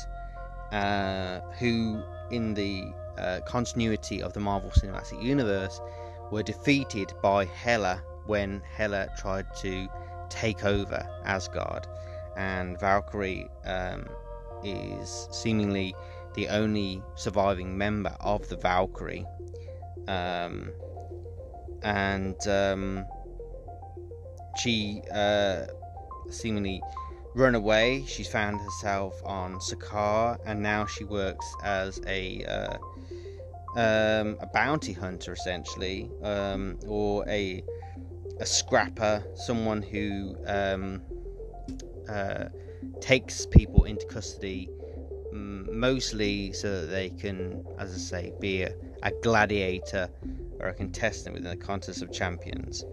uh, 0.71 1.41
who, 1.59 2.01
in 2.29 2.53
the 2.53 2.85
uh, 3.17 3.39
continuity 3.45 4.21
of 4.21 4.33
the 4.33 4.39
Marvel 4.39 4.69
Cinematic 4.71 5.21
Universe, 5.21 5.81
were 6.31 6.43
defeated 6.43 7.13
by 7.21 7.45
Hela 7.45 8.01
when 8.25 8.61
Hela 8.75 9.09
tried 9.17 9.53
to 9.57 9.87
take 10.29 10.63
over 10.63 11.05
Asgard. 11.25 11.87
And 12.37 12.79
Valkyrie 12.79 13.49
um, 13.65 14.05
is 14.63 15.27
seemingly 15.31 15.93
the 16.33 16.47
only 16.49 17.01
surviving 17.15 17.77
member 17.77 18.15
of 18.19 18.47
the 18.49 18.55
Valkyrie. 18.55 19.25
Um, 20.07 20.71
and 21.83 22.35
um, 22.47 23.05
she 24.57 25.01
uh, 25.13 25.65
seemingly 26.29 26.81
run 27.35 27.55
away. 27.55 28.03
She's 28.07 28.27
found 28.27 28.59
herself 28.59 29.19
on 29.25 29.55
Sakaar, 29.59 30.39
and 30.45 30.61
now 30.61 30.85
she 30.85 31.03
works 31.03 31.45
as 31.63 31.99
a 32.07 32.43
uh, 32.45 32.77
um, 33.75 34.37
a 34.41 34.47
bounty 34.53 34.93
hunter, 34.93 35.33
essentially, 35.33 36.09
um, 36.21 36.77
or 36.87 37.27
a 37.27 37.63
a 38.39 38.45
scrapper, 38.45 39.23
someone 39.35 39.81
who 39.81 40.35
um, 40.47 41.01
uh, 42.09 42.45
takes 42.99 43.45
people 43.45 43.83
into 43.85 44.05
custody, 44.07 44.69
mostly 45.31 46.53
so 46.53 46.81
that 46.81 46.87
they 46.87 47.09
can, 47.09 47.63
as 47.77 47.93
I 47.93 47.97
say, 47.97 48.33
be 48.39 48.63
a, 48.63 48.73
a 49.03 49.11
gladiator 49.21 50.09
or 50.59 50.69
a 50.69 50.73
contestant 50.73 51.35
within 51.35 51.49
the 51.49 51.63
contest 51.65 52.01
of 52.01 52.11
champions. 52.11 52.85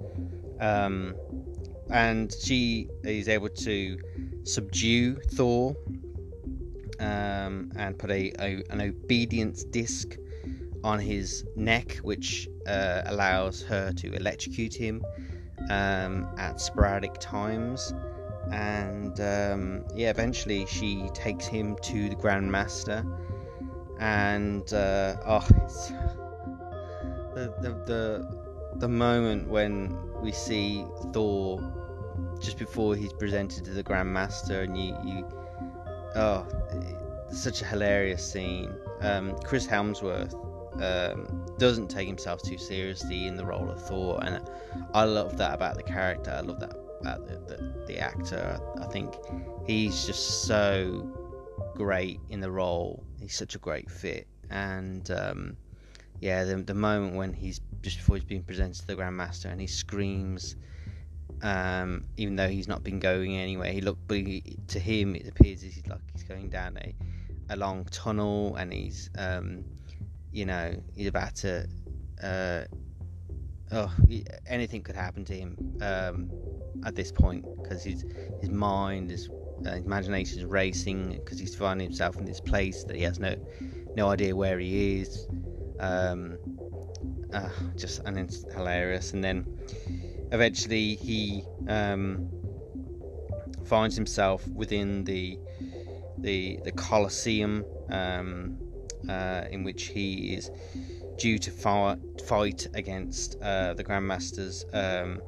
Um, 0.61 1.15
and 1.91 2.33
she 2.33 2.89
is 3.05 3.29
able 3.29 3.49
to 3.49 3.99
subdue 4.45 5.17
Thor 5.33 5.77
um, 7.01 7.71
and 7.77 7.99
put 7.99 8.11
a, 8.11 8.33
a, 8.39 8.63
an 8.71 8.81
obedience 8.81 9.65
disc 9.65 10.17
on 10.85 10.99
his 10.99 11.45
neck, 11.57 11.97
which 12.03 12.49
uh, 12.67 13.03
allows 13.07 13.63
her 13.63 13.93
to 13.93 14.13
electrocute 14.15 14.75
him 14.75 15.03
um, 15.71 16.29
at 16.39 16.61
sporadic 16.61 17.15
times. 17.19 17.93
And 18.51 19.21
um, 19.21 19.85
yeah, 19.95 20.11
eventually 20.11 20.67
she 20.67 21.09
takes 21.15 21.47
him 21.47 21.77
to 21.83 22.09
the 22.09 22.17
Grandmaster, 22.17 23.05
and 23.99 24.73
uh, 24.73 25.17
oh, 25.27 25.47
the, 27.35 27.55
the 27.61 27.71
the 27.87 28.39
the 28.77 28.89
moment 28.89 29.49
when 29.49 29.97
we 30.21 30.33
see 30.33 30.85
Thor 31.13 31.61
just 32.41 32.59
before 32.59 32.95
he's 32.95 33.13
presented 33.13 33.65
to 33.65 33.71
the 33.73 33.85
Grandmaster, 33.85 34.65
and 34.65 34.77
you, 34.77 34.97
you 35.05 35.29
oh, 36.17 36.47
such 37.31 37.63
a 37.63 37.65
hilarious 37.65 38.25
scene. 38.25 38.75
Um, 39.01 39.37
Chris 39.45 39.67
Hemsworth 39.67 40.35
um, 40.83 41.47
doesn't 41.59 41.89
take 41.89 42.07
himself 42.07 42.43
too 42.43 42.59
seriously 42.59 43.27
in 43.27 43.37
the 43.37 43.45
role 43.45 43.71
of 43.71 43.83
Thor, 43.83 44.21
and 44.25 44.41
I 44.95 45.05
love 45.05 45.37
that 45.39 45.55
about 45.55 45.77
the 45.77 45.83
character. 45.83 46.31
I 46.31 46.41
love 46.41 46.61
that 46.61 46.88
about 47.01 47.27
the, 47.27 47.35
the, 47.35 47.85
the 47.87 47.99
actor. 47.99 48.61
I 48.81 48.87
think 48.87 49.15
he's 49.67 50.07
just 50.07 50.45
so 50.45 51.11
great 51.75 52.21
in 52.31 52.41
the 52.41 52.51
role. 52.51 53.05
He's 53.21 53.37
such 53.37 53.55
a 53.55 53.59
great 53.59 53.91
fit, 53.91 54.27
and 54.51 55.11
um, 55.11 55.57
yeah, 56.21 56.45
the, 56.45 56.57
the 56.57 56.75
moment 56.75 57.15
when 57.15 57.33
he's 57.33 57.61
just 57.83 57.99
before 57.99 58.17
he's 58.17 58.25
being 58.25 58.43
presented 58.43 58.81
to 58.81 58.87
the 58.87 58.97
Grandmaster 58.97 59.47
and 59.47 59.61
he 59.61 59.67
screams 59.67 60.57
um, 61.43 62.05
even 62.17 62.37
though 62.37 62.49
he's 62.49 62.69
not 62.69 62.83
been 62.83 62.99
going 62.99 63.37
anywhere. 63.37 63.71
He 63.73 63.81
looked, 63.81 64.09
to 64.09 64.79
him 64.79 65.15
it 65.15 65.29
appears 65.29 65.63
as 65.63 65.75
he's 65.75 65.87
like 65.87 66.01
he's 66.13 66.25
going 66.25 66.49
down 66.49 66.79
a, 66.79 66.95
a 67.51 67.57
long 67.57 67.85
tunnel, 67.87 68.57
and 68.57 68.73
he's, 68.73 69.11
um, 69.17 69.65
you 70.33 70.47
know, 70.47 70.75
he's 70.95 71.07
about 71.07 71.35
to, 71.37 71.67
uh, 72.23 72.65
oh, 73.73 73.93
anything 74.47 74.83
could 74.83 74.97
happen 74.97 75.25
to 75.27 75.35
him 75.35 75.57
um, 75.81 76.31
at 76.85 76.95
this 76.95 77.13
point 77.13 77.45
because 77.63 77.83
his 77.83 78.05
his 78.41 78.51
mind 78.51 79.11
uh, 79.11 79.73
his 79.73 79.85
imagination 79.85 80.39
is 80.39 80.45
racing 80.45 81.21
because 81.25 81.39
he's 81.39 81.55
finding 81.55 81.87
himself 81.87 82.17
in 82.17 82.25
this 82.25 82.41
place 82.41 82.85
that 82.85 82.97
he 82.97 83.03
has 83.03 83.19
no 83.19 83.35
no 83.97 84.09
idea 84.09 84.35
where 84.35 84.59
he 84.59 85.01
is. 85.01 85.27
Um, 85.81 86.39
uh, 87.33 87.49
just 87.77 88.01
and 88.05 88.19
it's 88.19 88.45
hilarious, 88.55 89.13
and 89.13 89.23
then 89.23 89.47
eventually 90.33 90.95
he 90.97 91.45
um, 91.69 92.29
finds 93.65 93.95
himself 93.95 94.47
within 94.49 95.05
the 95.05 95.39
the 96.19 96.59
the 96.65 96.73
Colosseum, 96.73 97.65
um, 97.91 98.57
uh, 99.09 99.45
in 99.51 99.63
which 99.63 99.89
he 99.89 100.35
is 100.35 100.51
due 101.19 101.39
to 101.39 101.51
fight, 101.51 101.99
fight 102.27 102.67
against 102.75 103.37
uh, 103.43 103.75
the 103.75 103.85
Grandmaster's 103.85 104.65
um, 104.73 105.21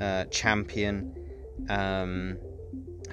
uh, 0.00 0.24
champion, 0.26 1.14
um, 1.68 2.38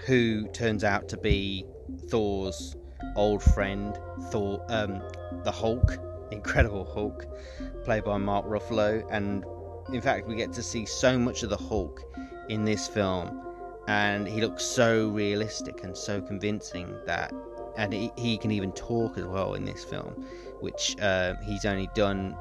who 0.05 0.47
turns 0.49 0.83
out 0.83 1.07
to 1.09 1.17
be 1.17 1.65
Thor's 2.09 2.75
old 3.15 3.43
friend, 3.43 3.97
Thor, 4.29 4.65
um, 4.69 5.01
the 5.43 5.51
Hulk, 5.51 5.97
Incredible 6.31 6.85
Hulk, 6.85 7.25
played 7.83 8.03
by 8.03 8.17
Mark 8.17 8.45
Ruffalo, 8.45 9.05
and 9.11 9.45
in 9.93 10.01
fact, 10.01 10.27
we 10.27 10.35
get 10.35 10.53
to 10.53 10.63
see 10.63 10.85
so 10.85 11.17
much 11.19 11.43
of 11.43 11.49
the 11.49 11.57
Hulk 11.57 12.01
in 12.49 12.63
this 12.65 12.87
film, 12.87 13.41
and 13.87 14.27
he 14.27 14.41
looks 14.41 14.63
so 14.63 15.09
realistic 15.09 15.83
and 15.83 15.95
so 15.95 16.21
convincing 16.21 16.95
that, 17.05 17.33
and 17.77 17.93
he, 17.93 18.11
he 18.17 18.37
can 18.37 18.51
even 18.51 18.71
talk 18.71 19.17
as 19.17 19.25
well 19.25 19.55
in 19.55 19.65
this 19.65 19.83
film, 19.83 20.25
which 20.61 20.95
uh, 21.01 21.35
he's 21.43 21.65
only 21.65 21.89
done 21.93 22.35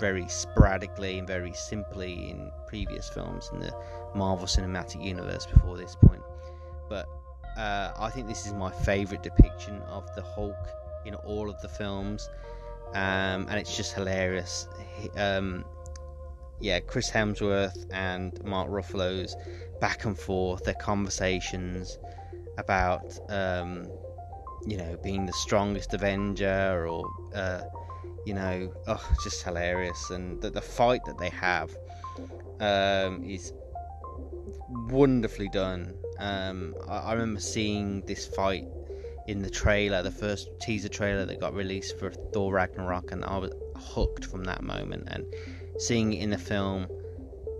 very 0.00 0.26
sporadically 0.28 1.18
and 1.18 1.26
very 1.26 1.52
simply 1.52 2.30
in 2.30 2.50
previous 2.66 3.08
films 3.08 3.50
in 3.52 3.60
the 3.60 3.74
Marvel 4.14 4.46
Cinematic 4.46 5.04
Universe 5.04 5.46
before 5.46 5.76
this 5.76 5.96
point. 5.96 6.22
But 6.88 7.08
uh, 7.56 7.92
I 7.98 8.10
think 8.10 8.28
this 8.28 8.46
is 8.46 8.52
my 8.52 8.70
favourite 8.70 9.22
depiction 9.22 9.80
of 9.82 10.12
the 10.14 10.22
Hulk 10.22 10.56
in 11.06 11.14
all 11.14 11.50
of 11.50 11.60
the 11.60 11.68
films, 11.68 12.28
um, 12.94 13.46
and 13.48 13.54
it's 13.54 13.76
just 13.76 13.92
hilarious. 13.94 14.68
He, 14.96 15.08
um, 15.10 15.64
yeah, 16.60 16.80
Chris 16.80 17.10
Hemsworth 17.10 17.86
and 17.90 18.42
Mark 18.44 18.68
Ruffalo's 18.68 19.36
back 19.80 20.04
and 20.04 20.18
forth, 20.18 20.64
their 20.64 20.74
conversations 20.74 21.98
about, 22.58 23.18
um, 23.28 23.86
you 24.66 24.76
know, 24.76 24.96
being 25.02 25.26
the 25.26 25.32
strongest 25.32 25.92
Avenger 25.94 26.86
or, 26.88 27.04
uh, 27.34 27.62
you 28.24 28.34
know, 28.34 28.72
oh, 28.86 29.14
just 29.22 29.42
hilarious. 29.42 30.10
And 30.10 30.40
the, 30.40 30.50
the 30.50 30.60
fight 30.60 31.04
that 31.06 31.18
they 31.18 31.30
have 31.30 31.70
um, 32.60 33.22
is 33.24 33.52
wonderfully 34.68 35.48
done. 35.48 35.94
Um, 36.18 36.74
I, 36.88 36.98
I 36.98 37.12
remember 37.12 37.40
seeing 37.40 38.02
this 38.06 38.26
fight 38.26 38.66
in 39.26 39.42
the 39.42 39.50
trailer, 39.50 40.02
the 40.02 40.10
first 40.10 40.48
teaser 40.60 40.88
trailer 40.88 41.24
that 41.24 41.40
got 41.40 41.54
released 41.54 41.98
for 41.98 42.10
Thor 42.10 42.52
Ragnarok, 42.54 43.12
and 43.12 43.24
I 43.24 43.38
was 43.38 43.52
hooked 43.76 44.24
from 44.26 44.44
that 44.44 44.62
moment. 44.62 45.08
And 45.08 45.24
seeing 45.78 46.12
it 46.12 46.22
in 46.22 46.30
the 46.30 46.38
film 46.38 46.86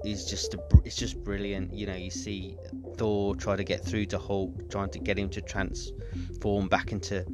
is 0.05 0.27
just 0.27 0.55
a, 0.55 0.59
it's 0.85 0.97
just 0.97 1.23
brilliant. 1.25 1.73
You 1.73 1.87
know, 1.87 1.95
you 1.95 2.11
see 2.11 2.57
Thor 2.97 3.35
try 3.35 3.57
to 3.57 3.65
get 3.65 3.85
through 3.85 4.07
to 4.07 4.19
Hulk, 4.19 4.71
trying 4.71 4.91
to 4.91 4.99
get 4.99 5.19
him 5.19 5.31
to 5.31 5.41
transform 5.41 6.69
back 6.69 6.93
into 6.93 7.25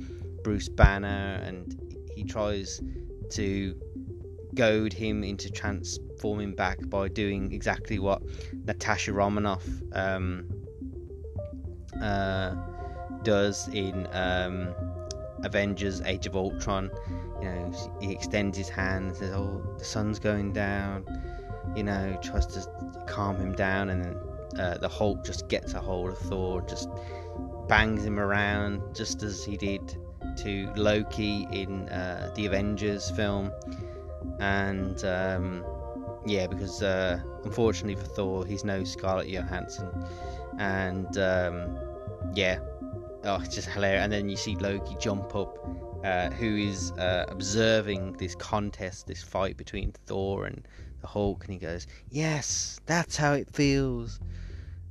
Bruce 0.45 0.69
Banner, 0.69 1.41
and 1.45 1.77
he 2.15 2.25
tries 2.25 2.81
to 3.31 3.75
goad 4.55 4.93
him 4.93 5.23
into 5.23 5.51
transforming 5.51 6.55
back 6.55 6.79
by 6.89 7.09
doing 7.09 7.53
exactly 7.53 7.99
what 7.99 8.23
Natasha 8.65 9.13
Romanoff 9.13 9.67
um, 9.93 10.49
uh, 12.03 12.55
does 13.23 13.69
in 13.69 14.09
um, 14.13 14.75
Avengers: 15.45 16.01
Age 16.03 16.27
of 16.27 16.37
Ultron 16.37 16.91
you 17.41 17.49
know, 17.49 17.97
he 18.01 18.13
extends 18.13 18.57
his 18.57 18.69
hand 18.69 19.09
and 19.09 19.17
says, 19.17 19.33
"Oh, 19.33 19.63
the 19.79 19.85
sun's 19.85 20.19
going 20.19 20.53
down." 20.53 21.05
You 21.75 21.85
know, 21.85 22.19
tries 22.23 22.47
to 22.47 22.67
calm 23.07 23.37
him 23.37 23.55
down, 23.55 23.91
and 23.91 24.05
then 24.05 24.17
uh, 24.59 24.79
the 24.79 24.89
Hulk 24.89 25.25
just 25.25 25.49
gets 25.49 25.75
a 25.75 25.81
hold 25.81 26.11
of 26.11 26.19
Thor, 26.19 26.63
just 26.63 26.89
bangs 27.69 28.05
him 28.05 28.19
around, 28.19 28.95
just 28.95 29.23
as 29.23 29.45
he 29.45 29.57
did 29.57 29.97
to 30.43 30.73
Loki 30.77 31.47
in 31.51 31.89
uh, 31.89 32.33
the 32.35 32.47
Avengers 32.47 33.11
film. 33.11 33.51
And 34.39 35.05
um, 35.05 35.65
yeah, 36.27 36.47
because 36.47 36.83
uh, 36.83 37.21
unfortunately 37.45 37.97
for 37.97 38.09
Thor, 38.09 38.47
he's 38.47 38.65
no 38.65 38.85
Scarlett 38.85 39.29
Johansson, 39.29 39.91
and 40.59 41.17
um, 41.19 41.79
yeah, 42.35 42.59
oh, 43.25 43.41
it's 43.43 43.55
just 43.55 43.69
hilarious. 43.69 44.05
And 44.05 44.13
then 44.13 44.29
you 44.29 44.37
see 44.37 44.57
Loki 44.57 44.97
jump 44.99 45.35
up 45.35 45.59
uh, 46.05 46.31
who 46.31 46.57
is 46.57 46.93
uh, 46.93 47.27
observing 47.29 48.13
this 48.15 48.35
contest, 48.35 49.07
this 49.07 49.23
fight 49.23 49.57
between 49.57 49.93
Thor 50.07 50.47
and 50.47 50.67
the 51.01 51.07
Hulk, 51.07 51.45
and 51.45 51.53
he 51.53 51.59
goes, 51.59 51.87
"Yes, 52.11 52.81
that's 52.87 53.17
how 53.17 53.33
it 53.33 53.51
feels." 53.51 54.21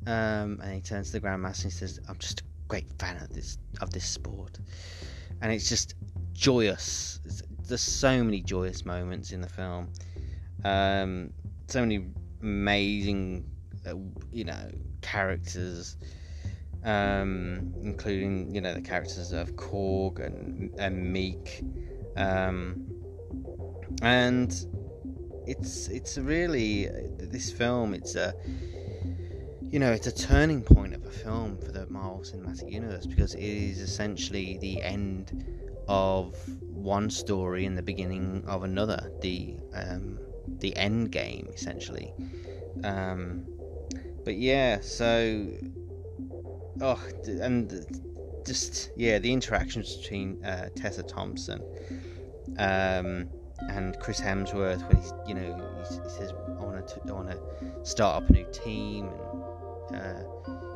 Um, 0.07 0.59
and 0.63 0.73
he 0.73 0.81
turns 0.81 1.11
to 1.11 1.19
the 1.19 1.27
Grandmaster 1.27 1.63
and 1.63 1.73
he 1.73 1.77
says, 1.77 1.99
"I'm 2.07 2.17
just 2.17 2.41
a 2.41 2.43
great 2.67 2.91
fan 2.99 3.17
of 3.17 3.29
this 3.29 3.57
of 3.81 3.91
this 3.91 4.05
sport," 4.05 4.59
and 5.41 5.51
it's 5.51 5.69
just 5.69 5.95
joyous. 6.33 7.19
There's 7.67 7.81
so 7.81 8.23
many 8.23 8.41
joyous 8.41 8.85
moments 8.85 9.31
in 9.31 9.41
the 9.41 9.49
film, 9.49 9.89
um, 10.63 11.31
so 11.67 11.81
many 11.81 12.05
amazing, 12.41 13.45
uh, 13.85 13.93
you 14.31 14.45
know, 14.45 14.71
characters 15.01 15.97
um, 16.83 17.73
including 17.81 18.53
you 18.53 18.61
know 18.61 18.73
the 18.73 18.81
characters 18.81 19.31
of 19.31 19.55
Korg 19.55 20.25
and, 20.25 20.73
and 20.79 21.15
Miek, 21.15 21.63
um, 22.15 22.85
and 24.01 24.65
it's 25.45 25.87
it's 25.87 26.17
really 26.17 26.89
this 27.17 27.51
film. 27.51 27.93
It's 27.93 28.15
a 28.15 28.33
you 29.71 29.79
know 29.79 29.91
it's 29.91 30.07
a 30.07 30.11
turning 30.11 30.61
point 30.61 30.93
of 30.93 31.05
a 31.05 31.11
film 31.11 31.57
for 31.57 31.71
the 31.71 31.85
Marvel 31.89 32.21
Cinematic 32.21 32.71
Universe 32.71 33.05
because 33.05 33.35
it 33.35 33.43
is 33.43 33.79
essentially 33.79 34.57
the 34.59 34.81
end 34.81 35.45
of 35.87 36.35
one 36.71 37.09
story 37.09 37.65
and 37.65 37.77
the 37.77 37.81
beginning 37.81 38.43
of 38.47 38.63
another. 38.63 39.11
The 39.21 39.57
um, 39.73 40.19
the 40.59 40.75
end 40.75 41.11
game 41.11 41.47
essentially. 41.53 42.13
Um, 42.83 43.45
but 44.25 44.37
yeah, 44.37 44.79
so 44.81 45.47
oh, 46.81 46.99
and 47.27 47.85
just 48.45 48.91
yeah, 48.95 49.19
the 49.19 49.31
interactions 49.31 49.97
between 49.97 50.43
uh, 50.43 50.69
Tessa 50.75 51.03
Thompson 51.03 51.61
um, 52.57 53.29
and 53.69 53.99
Chris 53.99 54.19
Hemsworth, 54.19 54.81
where 54.81 55.01
he's 55.01 55.13
you 55.27 55.35
know 55.35 55.83
he, 55.87 56.09
says 56.09 56.31
I 56.31 56.63
want 56.63 56.87
to 56.87 57.01
I 57.07 57.11
want 57.11 57.29
to 57.29 57.39
start 57.83 58.23
up 58.23 58.29
a 58.29 58.33
new 58.33 58.47
team, 58.51 59.07
and 59.07 59.48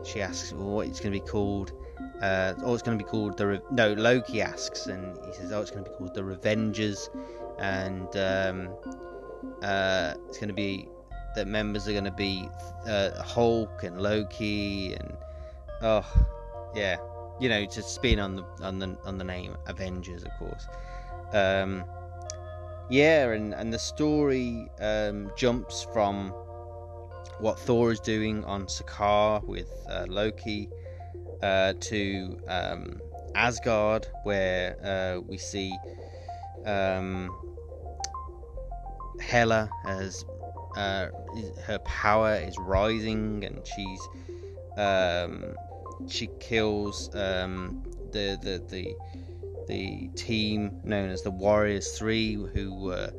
she 0.04 0.22
asks 0.22 0.52
what 0.54 0.88
it's 0.88 1.00
going 1.00 1.14
to 1.14 1.20
be 1.20 1.26
called. 1.26 1.72
Uh, 2.22 2.54
oh, 2.64 2.74
it's 2.74 2.84
going 2.84 2.98
to 2.98 3.04
be 3.04 3.10
called 3.10 3.38
the 3.38 3.48
Re- 3.48 3.62
no. 3.72 3.94
Loki 3.94 4.42
asks, 4.42 4.88
and 4.88 5.18
he 5.26 5.34
says, 5.34 5.52
"Oh, 5.52 5.62
it's 5.62 5.72
going 5.72 5.84
to 5.84 5.90
be 5.90 5.96
called 5.98 6.14
the 6.14 6.22
Revengers," 6.22 7.10
and 7.60 8.08
um, 8.16 8.70
uh, 9.62 10.14
it's 10.28 10.38
going 10.38 10.50
to 10.50 10.54
be 10.54 10.88
the 11.36 11.46
members 11.46 11.88
are 11.88 11.92
going 11.94 12.04
to 12.04 12.12
be 12.12 12.48
uh, 12.86 13.22
Hulk 13.24 13.84
and 13.84 14.00
Loki 14.02 14.94
and 14.94 15.18
Oh, 15.84 16.06
yeah. 16.74 16.98
You 17.40 17.50
know, 17.50 17.66
just 17.66 17.94
spin 17.94 18.20
on 18.20 18.38
the 18.38 18.46
on 18.62 18.80
the 18.80 18.98
on 19.04 19.18
the 19.18 19.24
name 19.24 19.58
Avengers, 19.68 20.24
of 20.24 20.32
course. 20.40 20.68
Um, 21.34 21.84
yeah, 22.90 23.32
and 23.32 23.54
and 23.54 23.74
the 23.74 23.80
story 23.80 24.70
um, 24.80 25.30
jumps 25.36 25.86
from 25.92 26.34
what 27.40 27.60
Thor 27.60 27.92
is 27.92 28.00
doing 28.00 28.44
on 28.46 28.66
Sakaar 28.68 29.44
with 29.46 29.70
uh, 29.90 30.06
Loki 30.08 30.70
uh, 31.42 31.74
to 31.80 32.38
um, 32.48 33.02
Asgard, 33.36 34.08
where 34.24 34.78
uh, 34.84 35.22
we 35.22 35.38
see 35.38 35.76
um, 36.66 37.30
Hela 39.20 39.70
as 39.86 40.24
uh, 40.78 41.08
her 41.66 41.80
power 41.86 42.36
is 42.36 42.56
rising, 42.60 43.44
and 43.44 43.66
she's 43.66 44.08
um, 44.78 45.56
she 46.08 46.30
kills 46.40 47.14
um, 47.16 47.84
the, 48.12 48.38
the 48.42 48.64
the 48.70 48.96
the 49.68 50.10
team 50.16 50.80
known 50.84 51.10
as 51.10 51.22
the 51.22 51.32
Warriors 51.32 51.98
Three, 51.98 52.34
who 52.36 52.74
were 52.74 53.12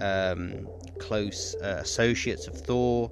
um, 0.00 0.68
close 0.98 1.54
uh, 1.62 1.78
associates 1.80 2.46
of 2.46 2.54
Thor. 2.54 3.10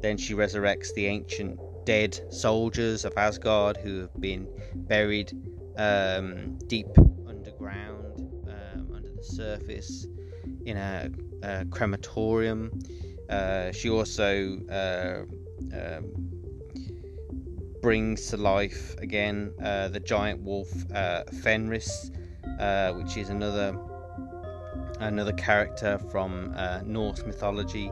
Then 0.00 0.16
she 0.16 0.34
resurrects 0.34 0.94
the 0.94 1.06
ancient 1.06 1.58
dead 1.84 2.20
soldiers 2.32 3.04
of 3.04 3.16
Asgard 3.16 3.76
who 3.76 4.00
have 4.00 4.20
been 4.20 4.46
buried 4.74 5.32
um, 5.76 6.58
deep 6.66 6.86
underground, 7.26 8.20
um, 8.48 8.92
under 8.94 9.10
the 9.10 9.22
surface, 9.22 10.06
in 10.64 10.76
a, 10.76 11.10
a 11.42 11.64
crematorium. 11.66 12.78
Uh, 13.28 13.72
she 13.72 13.90
also 13.90 14.58
uh, 14.70 15.22
um, 15.76 16.12
brings 17.80 18.28
to 18.28 18.36
life 18.36 18.96
again 18.98 19.52
uh, 19.62 19.88
the 19.88 20.00
giant 20.00 20.42
wolf 20.42 20.68
uh, 20.92 21.24
Fenris, 21.42 22.10
uh, 22.58 22.92
which 22.92 23.16
is 23.16 23.30
another 23.30 23.78
another 25.00 25.32
character 25.32 25.98
from 26.10 26.52
uh, 26.56 26.80
Norse 26.84 27.24
mythology. 27.24 27.90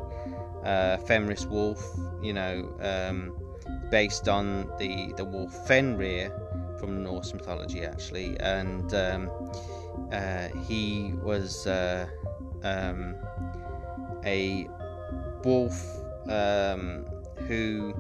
Uh, 0.67 0.97
Fenris 0.99 1.47
wolf, 1.47 1.81
you 2.21 2.33
know, 2.33 2.69
um, 2.81 3.33
based 3.91 4.29
on 4.29 4.69
the 4.79 5.13
the 5.17 5.25
wolf 5.25 5.53
Fenrir 5.69 6.33
from 6.81 7.03
Norse 7.03 7.33
mythology, 7.33 7.85
actually, 7.85 8.37
and 8.41 8.93
um, 8.95 9.31
uh, 10.13 10.49
he 10.67 11.13
was 11.23 11.67
um, 11.69 13.15
a 14.25 14.67
wolf 15.45 15.81
um, 16.29 17.07
who 17.47 17.95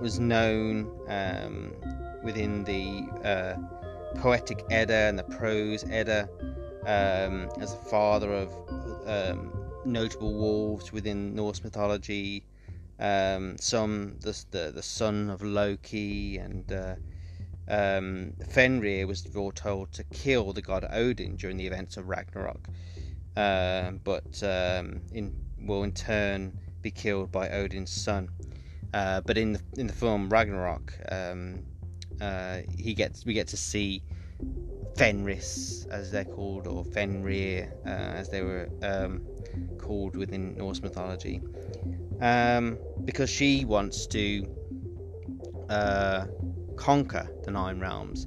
was 0.00 0.20
known 0.20 0.90
um, 1.08 1.74
within 2.22 2.64
the 2.64 3.06
uh, 3.24 3.54
poetic 4.20 4.64
Edda 4.70 4.94
and 4.94 5.18
the 5.18 5.24
prose 5.24 5.84
Edda 5.90 6.28
um, 6.86 7.48
as 7.60 7.74
the 7.74 7.84
father 7.90 8.32
of 8.32 8.50
notable 9.84 10.34
wolves 10.34 10.92
within 10.92 11.34
Norse 11.34 11.62
mythology. 11.62 12.44
Um, 12.98 13.56
some 13.58 14.18
the, 14.20 14.44
the, 14.50 14.72
the 14.72 14.82
son 14.82 15.30
of 15.30 15.42
Loki 15.42 16.38
and 16.38 16.70
uh, 16.72 16.94
um, 17.68 18.32
Fenrir 18.48 19.06
was 19.06 19.22
foretold 19.22 19.92
to 19.92 20.04
kill 20.04 20.52
the 20.52 20.62
god 20.62 20.86
Odin 20.90 21.36
during 21.36 21.56
the 21.56 21.66
events 21.66 21.96
of 21.96 22.08
Ragnarok, 22.08 22.68
uh, 23.36 23.92
but 24.04 24.42
um, 24.42 25.00
in 25.12 25.34
will 25.58 25.82
in 25.82 25.92
turn 25.92 26.58
be 26.82 26.90
killed 26.90 27.32
by 27.32 27.48
Odin's 27.48 27.90
son. 27.90 28.28
Uh, 28.92 29.20
but 29.22 29.36
in 29.36 29.54
the 29.54 29.60
in 29.76 29.86
the 29.86 29.92
film 29.92 30.28
Ragnarok, 30.28 30.92
um, 31.10 31.64
uh, 32.20 32.58
he 32.78 32.94
gets 32.94 33.24
we 33.24 33.32
get 33.32 33.48
to 33.48 33.56
see 33.56 34.02
Fenris, 34.96 35.86
as 35.90 36.12
they're 36.12 36.24
called, 36.24 36.66
or 36.66 36.84
Fenrir, 36.84 37.72
uh, 37.84 37.88
as 37.88 38.28
they 38.28 38.42
were 38.42 38.68
um, 38.82 39.22
called 39.78 40.16
within 40.16 40.56
Norse 40.56 40.82
mythology, 40.82 41.40
um, 42.20 42.78
because 43.04 43.30
she 43.30 43.64
wants 43.64 44.06
to 44.08 44.46
uh, 45.68 46.26
conquer 46.76 47.30
the 47.42 47.50
Nine 47.50 47.80
Realms, 47.80 48.26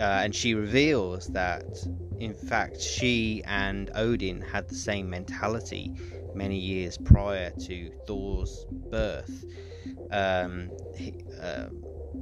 uh, 0.00 0.02
and 0.02 0.34
she 0.34 0.54
reveals 0.54 1.26
that, 1.28 1.64
in 2.18 2.34
fact, 2.34 2.80
she 2.80 3.42
and 3.46 3.90
Odin 3.94 4.40
had 4.40 4.68
the 4.68 4.74
same 4.74 5.10
mentality 5.10 5.92
many 6.32 6.56
years 6.56 6.96
prior 6.96 7.52
to 7.66 7.90
Thor's 8.06 8.66
birth 8.70 9.44
um, 10.10 10.72
he, 10.94 11.14
uh, 11.40 11.66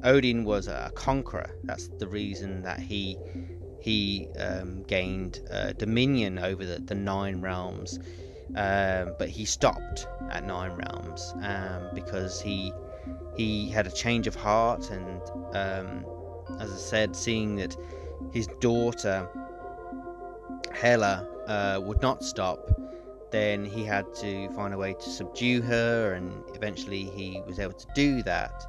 Odin 0.04 0.44
was 0.44 0.68
a 0.68 0.92
conqueror. 0.94 1.50
That's 1.64 1.88
the 1.98 2.09
reason 2.09 2.62
that 2.62 2.81
he 2.81 3.18
he 3.80 4.28
um, 4.38 4.82
gained 4.84 5.40
uh, 5.50 5.72
dominion 5.72 6.38
over 6.38 6.64
the, 6.64 6.78
the 6.80 6.94
nine 6.94 7.40
realms. 7.40 7.98
Um, 8.56 9.14
but 9.18 9.28
he 9.28 9.44
stopped 9.44 10.08
at 10.30 10.44
nine 10.44 10.72
realms 10.72 11.34
um, 11.42 11.90
because 11.94 12.40
he 12.40 12.72
he 13.36 13.68
had 13.68 13.86
a 13.86 13.90
change 13.90 14.26
of 14.26 14.34
heart, 14.34 14.90
and 14.90 15.20
um, 15.54 16.06
as 16.58 16.72
I 16.72 16.76
said, 16.76 17.14
seeing 17.14 17.56
that 17.56 17.76
his 18.32 18.48
daughter 18.60 19.28
Hela 20.72 21.28
uh, 21.46 21.80
would 21.82 22.00
not 22.00 22.24
stop 22.24 22.70
then 23.30 23.64
he 23.64 23.84
had 23.84 24.14
to 24.14 24.48
find 24.50 24.72
a 24.72 24.78
way 24.78 24.94
to 24.94 25.10
subdue 25.10 25.60
her, 25.62 26.14
and 26.14 26.32
eventually 26.54 27.04
he 27.04 27.42
was 27.46 27.58
able 27.58 27.74
to 27.74 27.86
do 27.94 28.22
that. 28.22 28.66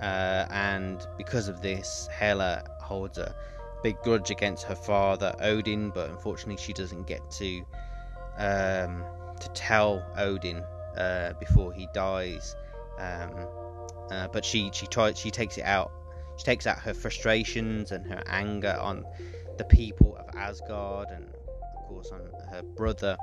Uh, 0.00 0.46
and 0.50 1.06
because 1.16 1.48
of 1.48 1.60
this, 1.60 2.08
Hela 2.12 2.64
holds 2.80 3.18
a 3.18 3.34
big 3.82 4.00
grudge 4.02 4.30
against 4.30 4.64
her 4.64 4.74
father 4.74 5.34
Odin, 5.40 5.90
but 5.90 6.10
unfortunately 6.10 6.56
she 6.62 6.72
doesn't 6.72 7.06
get 7.06 7.30
to 7.32 7.64
um, 8.38 9.04
to 9.40 9.48
tell 9.54 10.04
Odin 10.16 10.62
uh, 10.96 11.32
before 11.38 11.72
he 11.72 11.86
dies. 11.94 12.54
Um, 12.98 13.46
uh, 14.10 14.28
but 14.28 14.44
she 14.44 14.70
she 14.72 14.86
tries 14.86 15.18
she 15.18 15.30
takes 15.30 15.58
it 15.58 15.64
out. 15.64 15.92
She 16.36 16.44
takes 16.44 16.66
out 16.66 16.78
her 16.78 16.94
frustrations 16.94 17.90
and 17.92 18.06
her 18.06 18.22
anger 18.26 18.76
on 18.80 19.04
the 19.56 19.64
people 19.64 20.16
of 20.16 20.36
Asgard 20.36 21.08
and 21.10 21.28
of 21.28 21.88
course 21.88 22.10
on 22.12 22.30
her 22.50 22.62
brother 22.76 23.16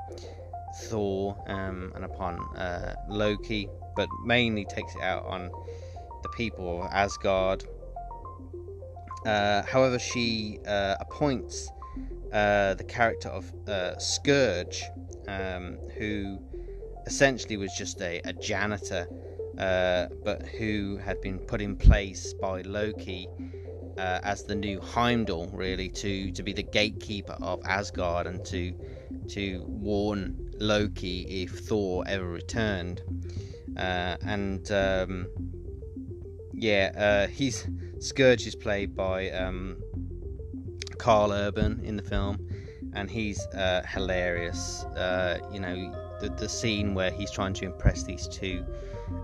Thor 0.83 1.37
um, 1.47 1.91
and 1.95 2.03
upon 2.03 2.39
uh, 2.55 2.95
Loki, 3.07 3.69
but 3.95 4.09
mainly 4.25 4.65
takes 4.65 4.95
it 4.95 5.01
out 5.01 5.25
on 5.25 5.49
the 6.23 6.29
people 6.29 6.83
of 6.83 6.91
Asgard. 6.91 7.63
Uh, 9.25 9.63
however, 9.63 9.99
she 9.99 10.59
uh, 10.67 10.95
appoints 10.99 11.69
uh, 12.31 12.73
the 12.75 12.83
character 12.83 13.29
of 13.29 13.51
uh, 13.67 13.97
Scourge, 13.97 14.83
um, 15.27 15.77
who 15.97 16.39
essentially 17.07 17.57
was 17.57 17.73
just 17.77 18.01
a, 18.01 18.21
a 18.25 18.33
janitor, 18.33 19.07
but 20.23 20.45
who 20.57 20.97
had 20.97 21.19
been 21.21 21.39
put 21.39 21.61
in 21.61 21.75
place 21.75 22.33
by 22.33 22.61
Loki 22.61 23.27
as 23.97 24.43
the 24.43 24.55
new 24.55 24.79
Heimdall, 24.81 25.49
really, 25.53 25.89
to, 25.89 26.31
to 26.31 26.43
be 26.43 26.53
the 26.53 26.63
gatekeeper 26.63 27.38
of 27.41 27.61
Asgard 27.65 28.27
and 28.27 28.43
to 28.45 28.73
to 29.27 29.63
warn 29.67 30.35
Loki 30.59 31.43
if 31.43 31.51
Thor 31.51 32.03
ever 32.07 32.27
returned. 32.27 33.01
Uh, 33.77 34.15
and 34.25 34.71
um, 34.71 35.27
yeah, 36.53 36.91
uh, 36.95 37.27
he's 37.27 37.67
Skurge 38.05 38.45
is 38.45 38.55
played 38.55 38.95
by 38.95 39.31
um, 39.31 39.81
Karl 40.99 41.31
Urban 41.31 41.81
in 41.83 41.97
the 41.97 42.03
film, 42.03 42.37
and 42.93 43.09
he's 43.09 43.43
uh, 43.47 43.81
hilarious. 43.87 44.83
Uh, 44.95 45.39
you 45.51 45.59
know, 45.59 45.91
the, 46.21 46.29
the 46.29 46.47
scene 46.47 46.93
where 46.93 47.09
he's 47.09 47.31
trying 47.31 47.53
to 47.55 47.65
impress 47.65 48.03
these 48.03 48.27
two 48.27 48.63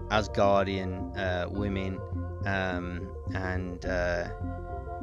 Asgardian 0.09 1.15
uh, 1.15 1.47
women, 1.49 1.99
um, 2.47 3.07
and 3.35 3.85
uh, 3.85 4.29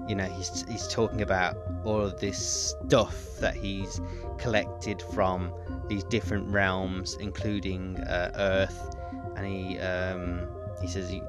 you 0.09 0.17
know 0.17 0.25
he's 0.25 0.65
he's 0.69 0.89
talking 0.89 1.23
about 1.23 1.57
all 1.85 2.01
of 2.01 2.19
this 2.19 2.75
stuff 2.83 3.39
that 3.39 3.55
he's 3.55 4.01
collected 4.39 5.01
from 5.15 5.53
these 5.87 6.03
different 6.03 6.51
realms, 6.53 7.17
including 7.21 7.97
uh, 8.01 8.33
Earth, 8.35 8.97
and 9.37 9.47
he 9.47 9.79
um, 9.79 10.49
he 10.83 10.89
says 10.89 11.09
he, 11.09 11.23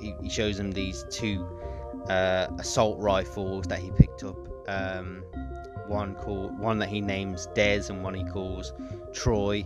he, 0.00 0.14
he 0.20 0.28
shows 0.28 0.56
them 0.56 0.72
these 0.72 1.04
two 1.08 1.46
uh, 2.08 2.48
assault 2.58 2.98
rifles 2.98 3.66
that 3.66 3.78
he 3.78 3.90
picked 3.92 4.24
up. 4.24 4.36
Um, 4.68 5.24
one 5.86 6.14
called 6.14 6.58
one 6.58 6.78
that 6.78 6.88
he 6.88 7.00
names 7.00 7.48
Dez, 7.54 7.90
and 7.90 8.02
one 8.02 8.14
he 8.14 8.24
calls 8.24 8.72
Troy. 9.12 9.64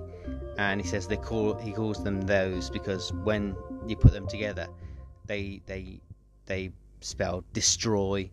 And 0.59 0.81
he 0.81 0.87
says 0.87 1.07
they 1.07 1.19
call 1.19 1.55
he 1.55 1.73
calls 1.73 2.03
them 2.03 2.23
those 2.23 2.71
because 2.71 3.13
when 3.13 3.55
you 3.87 3.97
put 3.97 4.13
them 4.13 4.27
together, 4.27 4.69
they 5.27 5.61
they 5.67 6.01
they 6.47 6.71
spell 7.01 7.45
destroy. 7.53 8.31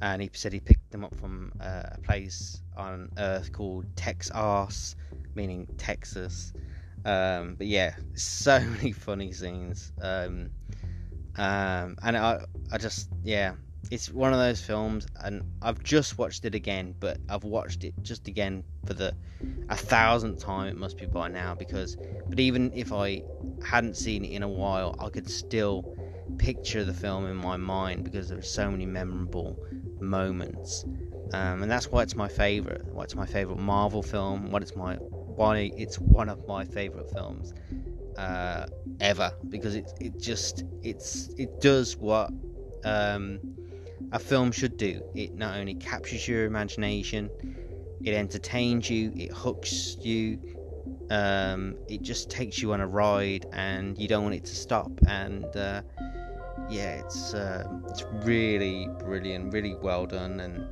And 0.00 0.20
he 0.20 0.30
said 0.32 0.52
he 0.52 0.60
picked 0.60 0.90
them 0.90 1.04
up 1.04 1.14
from 1.14 1.52
uh, 1.60 1.84
a 1.92 1.98
place 2.02 2.60
on 2.76 3.08
Earth 3.18 3.52
called 3.52 3.86
Tex-Arse, 3.94 4.96
meaning 5.36 5.68
Texas. 5.78 6.52
Um, 7.04 7.54
but 7.56 7.68
yeah, 7.68 7.94
so 8.14 8.58
many 8.60 8.92
funny 8.92 9.32
scenes. 9.32 9.92
Um, 10.00 10.50
um, 11.36 11.96
and 12.02 12.16
I, 12.16 12.44
I 12.70 12.78
just, 12.78 13.10
yeah, 13.22 13.54
it's 13.90 14.10
one 14.10 14.32
of 14.32 14.38
those 14.38 14.60
films, 14.60 15.06
and 15.22 15.42
I've 15.62 15.82
just 15.82 16.18
watched 16.18 16.44
it 16.44 16.54
again, 16.54 16.94
but 17.00 17.18
I've 17.28 17.44
watched 17.44 17.84
it 17.84 17.94
just 18.02 18.28
again 18.28 18.64
for 18.86 18.94
the 18.94 19.14
a 19.68 19.76
thousandth 19.76 20.40
time. 20.40 20.68
It 20.68 20.76
must 20.76 20.98
be 20.98 21.06
by 21.06 21.28
now 21.28 21.54
because, 21.54 21.96
but 22.28 22.38
even 22.40 22.72
if 22.74 22.92
I 22.92 23.22
hadn't 23.64 23.96
seen 23.96 24.24
it 24.24 24.30
in 24.32 24.42
a 24.42 24.48
while, 24.48 24.94
I 24.98 25.08
could 25.08 25.28
still 25.28 25.86
picture 26.38 26.84
the 26.84 26.94
film 26.94 27.26
in 27.26 27.36
my 27.36 27.56
mind 27.56 28.04
because 28.04 28.28
there 28.28 28.38
are 28.38 28.42
so 28.42 28.70
many 28.70 28.86
memorable 28.86 29.58
moments, 30.00 30.84
um, 31.32 31.62
and 31.62 31.70
that's 31.70 31.90
why 31.90 32.02
it's 32.02 32.16
my 32.16 32.28
favorite. 32.28 32.82
Why 32.90 33.04
it's 33.04 33.14
my 33.14 33.26
favorite 33.26 33.58
Marvel 33.58 34.02
film. 34.02 34.50
What 34.50 34.62
it's 34.62 34.76
my 34.76 34.96
why 35.34 35.72
it's 35.76 35.98
one 35.98 36.28
of 36.28 36.46
my 36.46 36.64
favorite 36.64 37.08
films 37.08 37.52
uh, 38.16 38.66
ever 39.00 39.32
because 39.48 39.74
it 39.74 39.92
it 40.00 40.18
just 40.18 40.64
it's 40.82 41.30
it 41.38 41.60
does 41.60 41.96
what 41.96 42.30
um, 42.84 43.38
a 44.12 44.18
film 44.18 44.52
should 44.52 44.76
do. 44.76 45.02
It 45.14 45.34
not 45.34 45.56
only 45.56 45.74
captures 45.74 46.26
your 46.26 46.44
imagination, 46.44 47.30
it 48.04 48.14
entertains 48.14 48.90
you, 48.90 49.12
it 49.16 49.32
hooks 49.32 49.96
you, 50.00 50.38
um, 51.10 51.76
it 51.88 52.02
just 52.02 52.30
takes 52.30 52.60
you 52.60 52.72
on 52.72 52.80
a 52.80 52.86
ride, 52.86 53.46
and 53.52 53.98
you 53.98 54.08
don't 54.08 54.22
want 54.22 54.34
it 54.34 54.44
to 54.46 54.54
stop. 54.54 54.90
And 55.06 55.44
uh, 55.56 55.82
yeah, 56.68 56.94
it's 57.00 57.34
uh, 57.34 57.64
it's 57.88 58.04
really 58.24 58.88
brilliant, 58.98 59.52
really 59.52 59.74
well 59.74 60.06
done, 60.06 60.40
and 60.40 60.66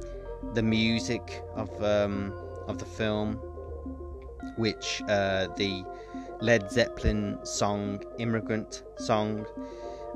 the 0.54 0.62
music 0.62 1.42
of 1.54 1.70
um, 1.82 2.32
of 2.66 2.78
the 2.78 2.84
film, 2.84 3.34
which 4.56 5.02
uh, 5.08 5.48
the 5.56 5.84
Led 6.40 6.70
Zeppelin 6.70 7.38
song 7.44 8.02
"Immigrant" 8.18 8.82
song. 8.98 9.46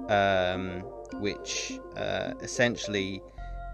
Um, 0.09 0.85
which 1.21 1.79
uh, 1.97 2.33
essentially 2.41 3.23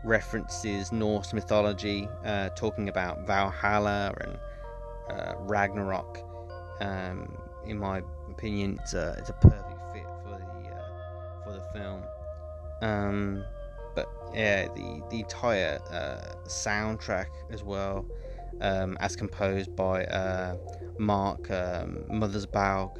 references 0.05 0.93
Norse 0.93 1.33
mythology, 1.33 2.09
uh, 2.25 2.51
talking 2.51 2.89
about 2.89 3.27
Valhalla 3.27 4.15
and 4.21 4.39
uh, 5.11 5.35
Ragnarok. 5.41 6.19
Um, 6.81 7.37
in 7.67 7.79
my 7.79 8.03
opinion, 8.31 8.79
it's 8.83 8.95
a, 8.95 9.15
it's 9.19 9.31
a 9.31 9.35
perfect 9.35 9.81
fit 9.93 10.05
for 10.23 10.31
the 10.31 10.71
uh, 10.71 11.45
for 11.45 11.53
the 11.53 11.63
film. 11.73 12.03
Um, 12.83 13.45
but 13.95 14.09
yeah, 14.35 14.69
the 14.69 15.03
the 15.11 15.21
entire 15.21 15.81
uh, 15.91 16.35
soundtrack 16.47 17.29
as 17.51 17.63
well, 17.63 18.07
um, 18.61 18.97
as 19.01 19.17
composed 19.17 19.75
by 19.77 20.05
uh, 20.05 20.57
Mark 20.99 21.51
um, 21.51 22.05
Mothersbaugh 22.11 22.97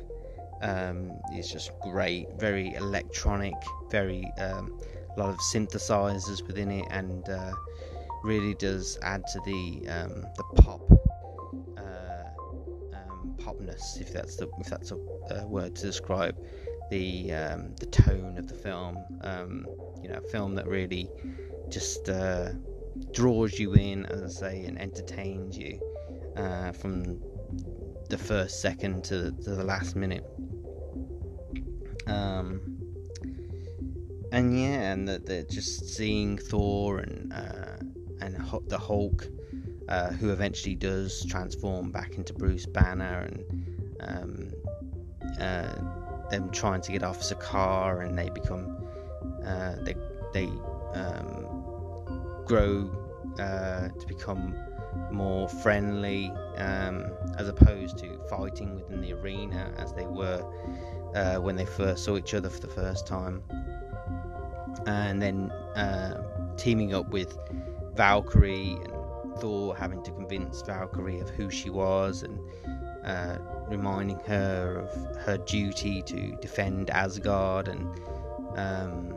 um, 0.63 1.13
it's 1.33 1.51
just 1.51 1.71
great, 1.81 2.29
very 2.39 2.75
electronic, 2.75 3.55
very 3.91 4.31
um, 4.39 4.79
a 5.17 5.21
lot 5.21 5.31
of 5.31 5.39
synthesizers 5.39 6.47
within 6.47 6.71
it, 6.71 6.87
and 6.91 7.27
uh, 7.29 7.53
really 8.23 8.55
does 8.55 8.99
add 9.03 9.27
to 9.29 9.41
the 9.41 9.89
um, 9.89 10.27
the 10.37 10.45
pop 10.63 10.83
uh, 11.79 12.25
popness, 13.39 14.01
if 14.01 14.13
that's 14.13 14.37
the 14.37 14.49
if 14.59 14.67
that's 14.67 14.91
a, 14.91 14.97
a 15.31 15.47
word 15.47 15.75
to 15.77 15.83
describe 15.87 16.37
the 16.91 17.33
um, 17.33 17.75
the 17.77 17.87
tone 17.87 18.37
of 18.37 18.47
the 18.47 18.55
film. 18.55 18.99
Um, 19.23 19.67
you 20.03 20.09
know, 20.09 20.19
a 20.19 20.29
film 20.29 20.55
that 20.57 20.67
really 20.67 21.11
just 21.71 22.09
uh, 22.09 22.51
draws 23.13 23.59
you 23.59 23.75
in, 23.75 24.07
as 24.07 24.23
I 24.23 24.29
say, 24.29 24.65
and 24.65 24.81
entertains 24.81 25.57
you 25.57 25.81
uh, 26.37 26.73
from 26.73 27.21
the 28.09 28.19
first 28.19 28.61
second 28.61 29.05
to, 29.05 29.33
to 29.33 29.51
the 29.51 29.65
last 29.65 29.97
minute. 29.97 30.25
Um, 32.07 32.61
and 34.33 34.59
yeah, 34.59 34.93
and 34.93 35.09
that 35.09 35.27
they're 35.27 35.45
just 35.45 35.89
seeing 35.95 36.39
Thor 36.39 36.99
and 36.99 37.33
uh, 37.33 37.77
and 38.21 38.37
the 38.69 38.79
Hulk, 38.79 39.27
uh, 39.89 40.11
who 40.11 40.31
eventually 40.31 40.75
does 40.75 41.25
transform 41.27 41.91
back 41.91 42.15
into 42.15 42.33
Bruce 42.35 42.67
Banner, 42.67 43.29
and 43.29 43.45
um, 44.01 44.51
uh, 45.41 46.29
them 46.31 46.51
trying 46.51 46.81
to 46.83 46.93
get 46.93 47.03
off 47.03 47.21
Sakaar, 47.21 48.07
and 48.07 48.17
they 48.17 48.31
become 48.31 48.77
uh, 49.45 49.77
they 49.83 49.95
they 50.33 50.47
um, 50.95 51.50
grow 52.51 52.91
uh, 53.39 53.89
to 53.91 54.07
become 54.09 54.53
more 55.13 55.49
friendly 55.49 56.33
um, 56.57 57.07
as 57.39 57.47
opposed 57.47 57.97
to 57.97 58.19
fighting 58.29 58.75
within 58.75 59.01
the 59.01 59.13
arena 59.13 59.73
as 59.79 59.93
they 59.93 60.07
were 60.07 60.45
uh, 61.15 61.37
when 61.37 61.55
they 61.55 61.65
first 61.65 62.03
saw 62.05 62.17
each 62.17 62.35
other 62.35 62.51
for 62.51 62.59
the 62.59 62.67
first 62.69 63.07
time, 63.07 63.41
and 64.87 65.23
then 65.23 65.53
uh, 65.77 66.21
teaming 66.57 66.93
up 66.93 67.09
with 67.11 67.39
Valkyrie 67.95 68.77
and 68.83 69.39
Thor 69.39 69.77
having 69.77 70.03
to 70.03 70.11
convince 70.11 70.61
Valkyrie 70.63 71.21
of 71.21 71.31
who 71.31 71.51
she 71.51 71.71
was 71.71 72.25
and 72.25 72.37
uh, 73.05 73.39
reminding 73.69 74.19
her 74.27 74.89
of 74.89 75.17
her 75.25 75.39
duty 75.39 76.03
to 76.03 76.37
defend 76.41 76.91
Asgard 76.91 77.69
and 77.69 77.87
um, 78.57 79.15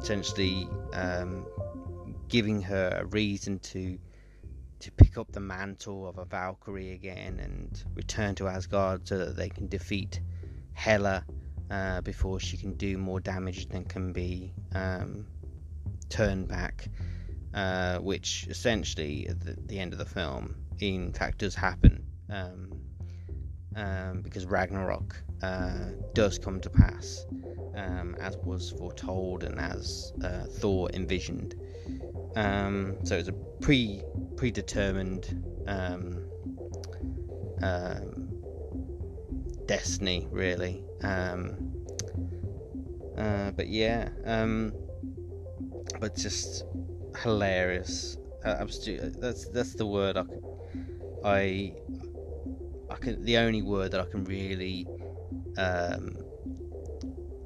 essentially 0.00 0.68
um, 0.92 1.46
giving 2.28 2.62
her 2.62 2.98
a 3.00 3.04
reason 3.06 3.58
to 3.60 3.98
to 4.78 4.92
pick 4.92 5.16
up 5.16 5.32
the 5.32 5.40
mantle 5.40 6.06
of 6.06 6.18
a 6.18 6.24
Valkyrie 6.24 6.92
again 6.92 7.40
and 7.40 7.82
return 7.94 8.34
to 8.34 8.46
Asgard 8.46 9.08
so 9.08 9.16
that 9.18 9.34
they 9.36 9.48
can 9.48 9.68
defeat 9.68 10.20
Hela 10.74 11.24
uh, 11.70 12.02
before 12.02 12.38
she 12.38 12.56
can 12.56 12.74
do 12.74 12.98
more 12.98 13.18
damage 13.18 13.68
than 13.68 13.84
can 13.84 14.12
be 14.12 14.52
um, 14.74 15.26
turned 16.10 16.48
back, 16.48 16.88
uh, 17.54 17.98
which 17.98 18.46
essentially 18.48 19.26
at 19.28 19.40
the, 19.40 19.56
the, 19.66 19.78
end 19.78 19.92
of 19.92 19.98
the 19.98 20.04
film, 20.04 20.54
in 20.78 21.12
fact, 21.12 21.38
does 21.38 21.54
happen 21.54 22.04
um, 22.28 22.70
um, 23.74 24.20
because 24.20 24.44
Ragnarok 24.46 25.16
uh, 25.42 25.90
does 26.12 26.38
come 26.38 26.60
to 26.60 26.70
pass 26.70 27.26
um, 27.74 28.14
as 28.20 28.36
was 28.38 28.70
foretold 28.72 29.42
and 29.42 29.58
as 29.58 30.12
uh, 30.22 30.44
Thor 30.44 30.90
envisioned. 30.92 31.54
Um, 32.34 32.98
so 33.04 33.16
it's 33.16 33.28
a 33.28 33.34
pre 33.60 34.02
predetermined 34.36 35.42
um, 35.66 36.26
destiny, 39.66 40.26
really. 40.30 40.84
Um, 41.02 41.56
uh, 43.16 43.50
but 43.52 43.68
yeah, 43.68 44.10
um, 44.24 44.72
but 46.00 46.14
just 46.14 46.64
hilarious. 47.22 48.18
Uh, 48.44 48.66
that's 49.18 49.48
that's 49.48 49.74
the 49.74 49.86
word 49.86 50.16
I, 50.16 50.24
I, 51.24 51.72
I 52.90 52.94
can. 52.96 53.24
The 53.24 53.38
only 53.38 53.62
word 53.62 53.92
that 53.92 54.00
I 54.00 54.04
can 54.04 54.24
really 54.24 54.86
um, 55.58 56.18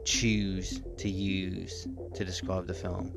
choose 0.04 0.82
to 0.98 1.08
use 1.08 1.86
to 2.14 2.24
describe 2.24 2.66
the 2.66 2.74
film 2.74 3.12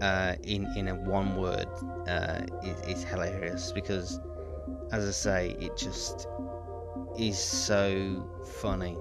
uh, 0.00 0.34
in 0.42 0.66
in 0.76 0.88
a 0.88 0.94
one 0.94 1.36
word 1.36 1.68
uh, 2.06 2.40
is, 2.62 2.98
is 2.98 3.04
hilarious 3.04 3.72
because, 3.72 4.20
as 4.92 5.06
I 5.06 5.10
say, 5.10 5.56
it 5.58 5.76
just 5.76 6.28
is 7.18 7.38
so 7.38 8.28
funny, 8.60 8.98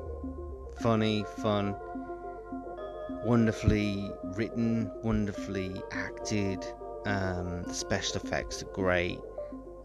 funny, 0.80 1.26
fun, 1.38 1.76
wonderfully 3.24 4.12
written, 4.36 4.92
wonderfully 5.04 5.82
acted. 5.92 6.66
Um, 7.06 7.64
the 7.64 7.74
special 7.74 8.20
effects 8.20 8.64
are 8.64 8.72
great, 8.74 9.20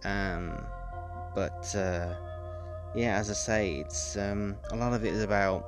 um, 0.05 0.65
but 1.35 1.75
uh, 1.75 2.15
yeah, 2.95 3.19
as 3.19 3.31
I 3.31 3.35
say, 3.35 3.75
it's 3.77 4.17
um, 4.17 4.57
a 4.71 4.77
lot 4.77 4.95
of 4.95 5.05
it 5.05 5.13
is 5.13 5.23
about 5.23 5.67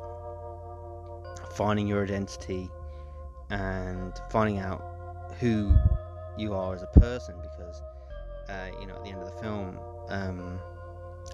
finding 1.54 1.86
your 1.86 2.02
identity 2.02 2.70
and 3.50 4.18
finding 4.30 4.58
out 4.58 4.91
who 5.42 5.74
you 6.38 6.54
are 6.54 6.72
as 6.72 6.84
a 6.84 7.00
person 7.00 7.34
because 7.42 7.82
uh, 8.48 8.68
you 8.80 8.86
know 8.86 8.94
at 8.94 9.02
the 9.02 9.10
end 9.10 9.20
of 9.20 9.34
the 9.34 9.42
film 9.42 9.76
um, 10.08 10.60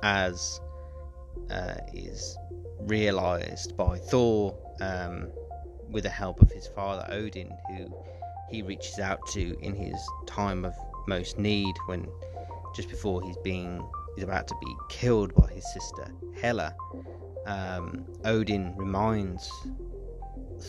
as 0.03 0.63
uh, 1.51 1.75
is 1.93 2.39
realized 2.81 3.77
by 3.77 3.99
Thor 3.99 4.57
um, 4.81 5.29
with 5.91 6.05
the 6.05 6.11
help 6.11 6.41
of 6.41 6.51
his 6.51 6.67
father 6.69 7.07
Odin 7.11 7.51
who 7.69 7.95
he 8.51 8.63
reaches 8.63 8.99
out 8.99 9.21
to 9.33 9.55
in 9.61 9.75
his 9.75 10.01
time 10.27 10.65
of 10.65 10.73
most 11.07 11.39
need 11.39 11.75
when 11.85 12.09
just 12.75 12.89
before 12.89 13.21
he's 13.23 13.37
being 13.45 13.87
he's 14.15 14.25
about 14.25 14.49
to 14.49 14.55
be 14.63 14.75
killed 14.89 15.35
by 15.35 15.49
his 15.49 15.71
sister 15.75 16.11
Hela 16.41 16.75
um, 17.45 18.07
Odin 18.25 18.75
reminds 18.75 19.51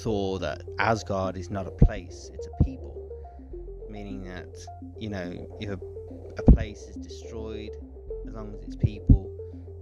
Thor 0.04 0.40
that 0.40 0.64
Asgard 0.78 1.38
is 1.38 1.50
not 1.50 1.68
a 1.68 1.72
place 1.72 2.30
it's 2.34 2.46
a 2.46 2.64
people 2.66 2.99
meaning 3.90 4.24
that 4.24 4.50
you 4.98 5.10
know 5.10 5.48
if 5.60 5.70
a, 5.70 5.80
place 6.52 6.88
is 6.88 6.96
destroyed, 6.96 7.70
as 8.28 8.34
long 8.34 8.54
as 8.54 8.62
its 8.64 8.76
people 8.78 9.30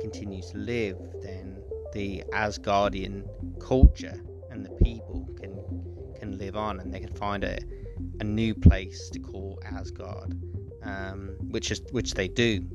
continue 0.01 0.41
to 0.41 0.57
live, 0.57 0.97
then 1.21 1.61
the 1.93 2.23
Asgardian 2.33 3.23
culture 3.59 4.19
and 4.49 4.65
the 4.65 4.71
people 4.83 5.29
can 5.39 5.53
can 6.19 6.37
live 6.37 6.55
on, 6.55 6.79
and 6.79 6.93
they 6.93 6.99
can 6.99 7.13
find 7.13 7.43
a 7.43 7.59
a 8.19 8.23
new 8.23 8.53
place 8.53 9.09
to 9.09 9.19
call 9.19 9.59
Asgard, 9.65 10.39
um, 10.83 11.35
which 11.49 11.71
is 11.71 11.81
which 11.91 12.13
they 12.13 12.27
do 12.27 12.65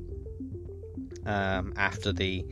um, 1.25 1.73
after 1.75 2.11
the 2.11 2.45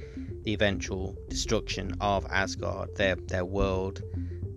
the 0.43 0.53
eventual 0.53 1.15
destruction 1.29 1.93
of 2.01 2.25
Asgard, 2.29 2.95
their 2.95 3.15
their 3.15 3.45
world, 3.45 4.01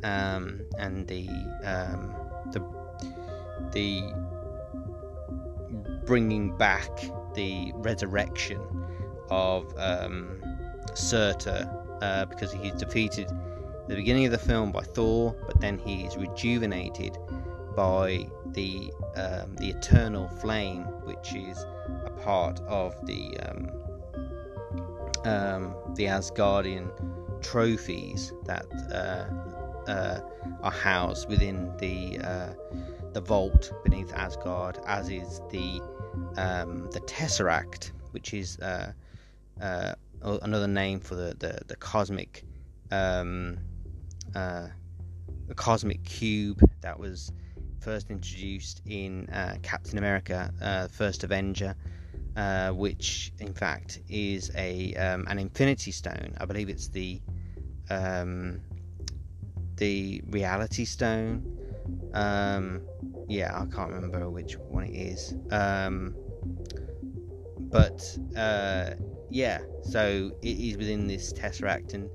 um, 0.02 0.60
and 0.78 1.06
the 1.06 1.28
um, 1.64 2.14
the 3.74 4.02
bringing 6.06 6.56
back 6.56 6.90
the 7.34 7.72
resurrection 7.76 8.60
of 9.30 9.72
um, 9.78 10.42
Surtur 10.94 11.68
uh, 12.00 12.24
because 12.26 12.52
he's 12.52 12.72
defeated 12.72 13.28
at 13.28 13.88
the 13.88 13.96
beginning 13.96 14.24
of 14.24 14.32
the 14.32 14.38
film 14.38 14.72
by 14.72 14.82
Thor, 14.82 15.36
but 15.46 15.60
then 15.60 15.78
he 15.78 16.04
is 16.04 16.16
rejuvenated 16.16 17.18
by 17.76 18.26
the 18.52 18.92
um, 19.16 19.56
the 19.56 19.70
eternal 19.70 20.28
flame, 20.28 20.82
which 21.04 21.34
is 21.34 21.58
a 22.06 22.10
part 22.22 22.60
of 22.62 22.94
the 23.06 23.36
um, 23.40 23.70
um, 25.24 25.74
the 25.94 26.04
Asgardian 26.04 26.90
trophies 27.42 28.32
that 28.44 28.66
uh, 28.92 29.90
uh, 29.90 30.20
are 30.62 30.70
housed 30.70 31.28
within 31.28 31.76
the 31.78 32.18
uh, 32.20 32.48
the 33.14 33.20
vault 33.20 33.72
beneath 33.84 34.12
Asgard, 34.12 34.78
as 34.86 35.08
is 35.08 35.40
the 35.50 35.80
um, 36.36 36.90
the 36.90 37.00
Tesseract, 37.00 37.92
which 38.10 38.34
is 38.34 38.58
uh, 38.58 38.92
uh, 39.60 39.94
another 40.20 40.68
name 40.68 41.00
for 41.00 41.14
the 41.14 41.34
the, 41.38 41.60
the 41.66 41.76
cosmic 41.76 42.44
um, 42.90 43.56
uh, 44.34 44.66
the 45.46 45.54
cosmic 45.54 46.04
cube 46.04 46.60
that 46.80 46.98
was 46.98 47.32
first 47.80 48.10
introduced 48.10 48.82
in 48.86 49.28
uh, 49.30 49.56
Captain 49.62 49.96
America: 49.96 50.52
uh, 50.60 50.88
First 50.88 51.24
Avenger. 51.24 51.74
Uh, 52.36 52.70
which 52.70 53.32
in 53.38 53.54
fact 53.54 54.00
is 54.08 54.50
a 54.56 54.92
um, 54.94 55.24
an 55.28 55.38
Infinity 55.38 55.92
Stone. 55.92 56.34
I 56.40 56.44
believe 56.46 56.68
it's 56.68 56.88
the 56.88 57.20
um, 57.90 58.60
the 59.76 60.20
Reality 60.30 60.84
Stone, 60.84 61.63
um, 62.12 62.82
yeah, 63.28 63.52
I 63.54 63.66
can't 63.74 63.92
remember 63.92 64.30
which 64.30 64.56
one 64.58 64.84
it 64.84 64.94
is. 64.94 65.34
Um, 65.50 66.14
but 67.58 68.16
uh, 68.36 68.90
yeah, 69.30 69.60
so 69.82 70.30
it 70.42 70.48
is 70.48 70.76
within 70.76 71.06
this 71.06 71.32
tesseract, 71.32 71.94
and 71.94 72.08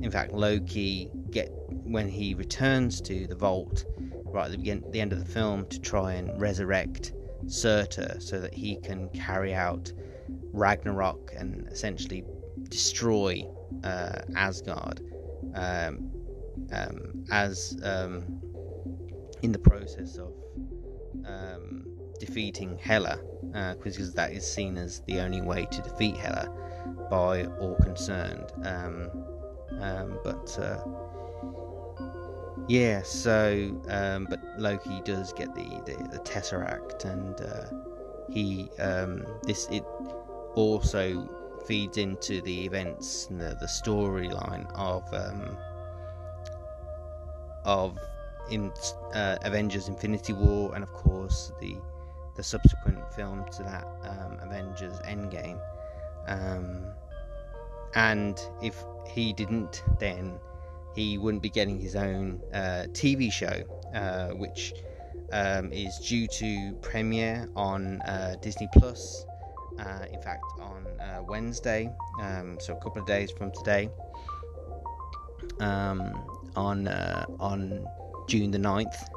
in 0.00 0.10
fact, 0.10 0.32
Loki 0.32 1.10
get 1.30 1.50
when 1.84 2.08
he 2.08 2.34
returns 2.34 3.00
to 3.02 3.26
the 3.26 3.34
vault 3.34 3.84
right 4.26 4.46
at 4.46 4.52
the, 4.52 4.58
begin, 4.58 4.84
the 4.90 5.00
end 5.00 5.12
of 5.12 5.18
the 5.18 5.30
film 5.30 5.66
to 5.66 5.80
try 5.80 6.12
and 6.12 6.40
resurrect 6.40 7.12
Surtur 7.46 8.16
so 8.20 8.40
that 8.40 8.54
he 8.54 8.76
can 8.76 9.08
carry 9.10 9.54
out 9.54 9.92
Ragnarok 10.52 11.32
and 11.36 11.66
essentially 11.68 12.24
destroy 12.68 13.42
uh, 13.82 14.20
Asgard 14.36 15.00
um, 15.54 16.10
um, 16.72 17.24
as 17.30 17.78
um, 17.82 18.40
in 19.42 19.52
the 19.52 19.58
process 19.58 20.16
of 20.16 20.32
um, 21.26 21.86
defeating 22.18 22.78
Hela, 22.78 23.20
uh, 23.54 23.74
because 23.74 24.12
that 24.14 24.32
is 24.32 24.50
seen 24.50 24.76
as 24.76 25.00
the 25.06 25.20
only 25.20 25.40
way 25.40 25.66
to 25.70 25.82
defeat 25.82 26.16
Hela 26.16 26.48
by 27.10 27.46
all 27.60 27.76
concerned. 27.76 28.52
Um, 28.64 29.10
um, 29.80 30.18
but 30.22 30.58
uh, 30.58 30.82
yeah, 32.68 33.02
so 33.02 33.80
um, 33.88 34.26
but 34.28 34.40
Loki 34.58 35.00
does 35.04 35.32
get 35.32 35.54
the 35.54 35.68
the, 35.86 36.08
the 36.08 36.18
Tesseract, 36.18 37.04
and 37.04 37.40
uh, 37.40 37.66
he 38.30 38.68
um, 38.78 39.24
this 39.42 39.66
it 39.70 39.84
also 40.54 41.28
feeds 41.66 41.98
into 41.98 42.40
the 42.42 42.64
events 42.64 43.26
and 43.30 43.40
the, 43.40 43.56
the 43.60 43.66
storyline 43.66 44.70
of 44.74 45.02
um, 45.12 45.56
of 47.64 47.98
in 48.50 48.72
uh, 49.14 49.36
Avengers: 49.42 49.88
Infinity 49.88 50.32
War, 50.32 50.74
and 50.74 50.82
of 50.82 50.92
course 50.92 51.52
the 51.60 51.76
the 52.36 52.42
subsequent 52.42 53.12
film 53.14 53.44
to 53.56 53.62
that, 53.64 53.86
um, 54.04 54.38
Avengers: 54.40 54.98
Endgame. 55.00 55.60
Um, 56.26 56.84
and 57.94 58.40
if 58.62 58.84
he 59.08 59.32
didn't, 59.32 59.82
then 59.98 60.38
he 60.94 61.18
wouldn't 61.18 61.42
be 61.42 61.50
getting 61.50 61.78
his 61.78 61.96
own 61.96 62.40
uh, 62.52 62.86
TV 62.92 63.32
show, 63.32 63.62
uh, 63.94 64.28
which 64.34 64.74
um, 65.32 65.72
is 65.72 65.98
due 65.98 66.26
to 66.26 66.72
premiere 66.82 67.48
on 67.56 68.00
uh, 68.02 68.36
Disney 68.40 68.68
Plus. 68.74 69.24
Uh, 69.78 70.04
in 70.12 70.20
fact, 70.20 70.44
on 70.60 70.86
uh, 71.00 71.22
Wednesday, 71.26 71.90
um, 72.20 72.58
so 72.60 72.74
a 72.74 72.80
couple 72.80 73.00
of 73.00 73.06
days 73.06 73.30
from 73.30 73.50
today, 73.52 73.88
um, 75.60 76.12
on 76.54 76.86
on 77.38 77.86
June 78.30 78.52
the 78.52 78.58
9th. 78.58 79.08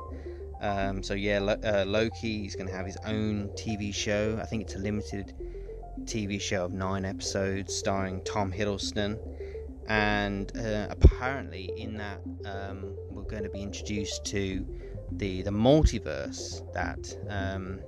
Um, 0.59 1.03
so 1.03 1.13
yeah, 1.13 1.37
uh, 1.37 1.83
Loki 1.85 2.47
is 2.47 2.55
going 2.55 2.67
to 2.67 2.73
have 2.73 2.87
his 2.87 2.97
own 3.05 3.49
TV 3.49 3.93
show. 3.93 4.39
I 4.41 4.45
think 4.47 4.63
it's 4.63 4.73
a 4.73 4.79
limited 4.79 5.35
TV 6.05 6.41
show 6.41 6.65
of 6.65 6.73
nine 6.73 7.05
episodes, 7.05 7.75
starring 7.75 8.23
Tom 8.23 8.51
Hiddleston. 8.51 9.19
And 9.87 10.51
uh, 10.57 10.87
apparently, 10.89 11.71
in 11.77 11.95
that, 11.97 12.21
um, 12.45 12.95
we're 13.11 13.21
going 13.21 13.43
to 13.43 13.49
be 13.49 13.61
introduced 13.61 14.25
to 14.25 14.65
the 15.11 15.43
the 15.43 15.51
multiverse 15.51 16.63
that 16.73 17.15
um, 17.29 17.81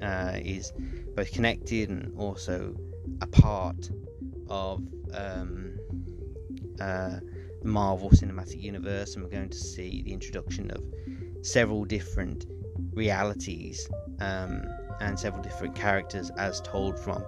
uh, 0.00 0.38
is 0.38 0.72
both 1.14 1.30
connected 1.30 1.90
and 1.90 2.16
also 2.16 2.74
a 3.20 3.26
part 3.26 3.90
of 4.48 4.82
um, 5.12 5.78
uh, 6.80 7.20
Marvel 7.62 8.10
Cinematic 8.10 8.62
Universe, 8.62 9.14
and 9.14 9.24
we're 9.24 9.30
going 9.30 9.48
to 9.48 9.58
see 9.58 10.02
the 10.02 10.12
introduction 10.12 10.70
of 10.70 10.82
several 11.42 11.84
different 11.84 12.46
realities 12.92 13.88
um, 14.20 14.62
and 15.00 15.18
several 15.18 15.42
different 15.42 15.74
characters 15.74 16.30
as 16.36 16.60
told 16.60 16.98
from 16.98 17.24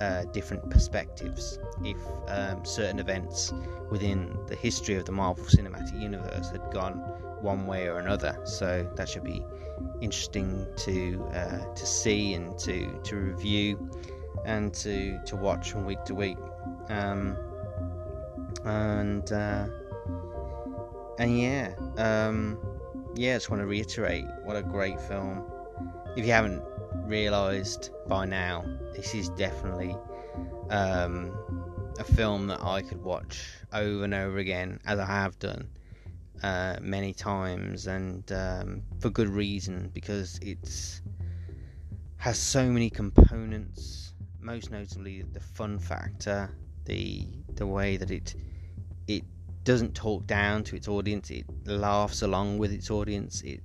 uh, 0.00 0.24
different 0.26 0.68
perspectives 0.70 1.58
if 1.82 1.96
um, 2.28 2.64
certain 2.64 2.98
events 2.98 3.52
within 3.90 4.36
the 4.46 4.56
history 4.56 4.94
of 4.94 5.04
the 5.04 5.12
Marvel 5.12 5.44
Cinematic 5.44 6.00
Universe 6.00 6.50
had 6.50 6.70
gone 6.72 6.94
one 7.40 7.66
way 7.66 7.88
or 7.88 7.98
another. 7.98 8.38
So 8.44 8.90
that 8.96 9.08
should 9.08 9.24
be 9.24 9.42
interesting 10.00 10.66
to 10.76 11.22
uh, 11.32 11.74
to 11.74 11.86
see 11.86 12.34
and 12.34 12.58
to 12.58 13.00
to 13.04 13.16
review 13.16 13.90
and 14.44 14.72
to 14.74 15.18
to 15.24 15.36
watch 15.36 15.72
from 15.72 15.84
week 15.86 16.04
to 16.04 16.14
week. 16.14 16.38
Um, 16.88 17.36
and 18.64 19.30
uh, 19.32 19.66
and 21.18 21.38
yeah, 21.38 21.74
um, 21.96 22.58
yeah, 23.14 23.32
I 23.32 23.36
just 23.36 23.50
want 23.50 23.62
to 23.62 23.66
reiterate 23.66 24.24
what 24.44 24.56
a 24.56 24.62
great 24.62 25.00
film. 25.00 25.44
If 26.16 26.24
you 26.26 26.32
haven't 26.32 26.62
realised 27.04 27.90
by 28.08 28.24
now, 28.26 28.64
this 28.94 29.14
is 29.14 29.28
definitely 29.30 29.96
um, 30.70 31.36
a 31.98 32.04
film 32.04 32.46
that 32.48 32.62
I 32.62 32.82
could 32.82 33.02
watch 33.02 33.48
over 33.72 34.04
and 34.04 34.14
over 34.14 34.38
again, 34.38 34.80
as 34.86 34.98
I 34.98 35.06
have 35.06 35.38
done 35.38 35.68
uh, 36.42 36.76
many 36.80 37.12
times, 37.12 37.86
and 37.86 38.30
um, 38.32 38.82
for 39.00 39.10
good 39.10 39.28
reason 39.28 39.90
because 39.92 40.38
it's 40.42 41.02
has 42.18 42.38
so 42.38 42.66
many 42.70 42.90
components. 42.90 44.14
Most 44.40 44.70
notably, 44.70 45.22
the 45.22 45.40
fun 45.40 45.78
factor, 45.78 46.50
the 46.84 47.26
the 47.56 47.66
way 47.66 47.96
that 47.96 48.10
it 48.10 48.34
it 49.06 49.24
doesn't 49.64 49.94
talk 49.94 50.26
down 50.26 50.62
to 50.64 50.76
its 50.76 50.88
audience. 50.88 51.30
It 51.30 51.44
laughs 51.66 52.22
along 52.22 52.58
with 52.58 52.72
its 52.72 52.90
audience. 52.90 53.42
It 53.42 53.62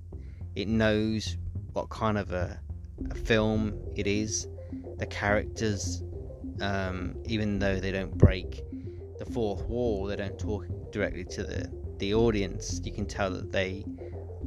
it 0.56 0.68
knows 0.68 1.38
what 1.74 1.90
kind 1.90 2.18
of 2.18 2.32
a, 2.32 2.60
a 3.10 3.16
film 3.16 3.80
it 3.96 4.08
is. 4.08 4.48
The 4.98 5.06
characters, 5.06 6.04
um, 6.62 7.16
even 7.26 7.60
though 7.60 7.80
they 7.80 7.92
don't 7.92 8.18
break 8.18 8.64
the 9.18 9.26
fourth 9.26 9.64
wall, 9.64 10.06
they 10.06 10.16
don't 10.16 10.38
talk 10.40 10.66
directly 10.92 11.24
to 11.26 11.44
the 11.44 11.72
the 11.98 12.14
audience. 12.14 12.82
You 12.84 12.92
can 12.92 13.06
tell 13.06 13.30
that 13.32 13.52
they 13.52 13.86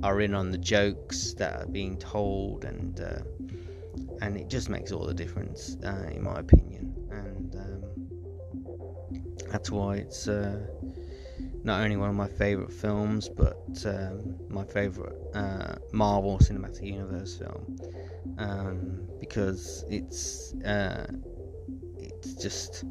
are 0.03 0.21
in 0.21 0.35
on 0.35 0.51
the 0.51 0.59
jokes 0.59 1.35
that 1.35 1.63
are 1.63 1.67
being 1.67 1.97
told, 1.97 2.65
and 2.65 3.01
uh, 3.01 3.21
and 4.21 4.37
it 4.37 4.49
just 4.49 4.69
makes 4.69 4.93
all 4.93 5.07
the 5.07 5.15
difference, 5.15 5.77
uh, 5.85 6.11
in 6.13 6.23
my 6.23 6.41
opinion. 6.41 6.95
And 7.11 7.55
um, 7.55 7.84
that's 9.55 9.71
why 9.71 9.95
it's. 9.95 10.27
Uh, 10.27 10.67
not 11.63 11.81
only 11.81 11.97
one 11.97 12.09
of 12.11 12.15
my 12.15 12.27
favourite 12.27 12.73
films, 12.73 13.29
but 13.29 13.57
um, 13.87 14.37
my 14.49 14.65
favourite 14.65 15.15
uh, 15.33 15.77
Marvel 15.93 16.39
Cinematic 16.39 16.83
Universe 16.83 17.39
film 17.39 17.79
um, 18.39 19.01
because 19.21 19.85
it's 19.89 20.55
uh, 20.65 21.07
it's 21.99 22.35
just 22.35 22.85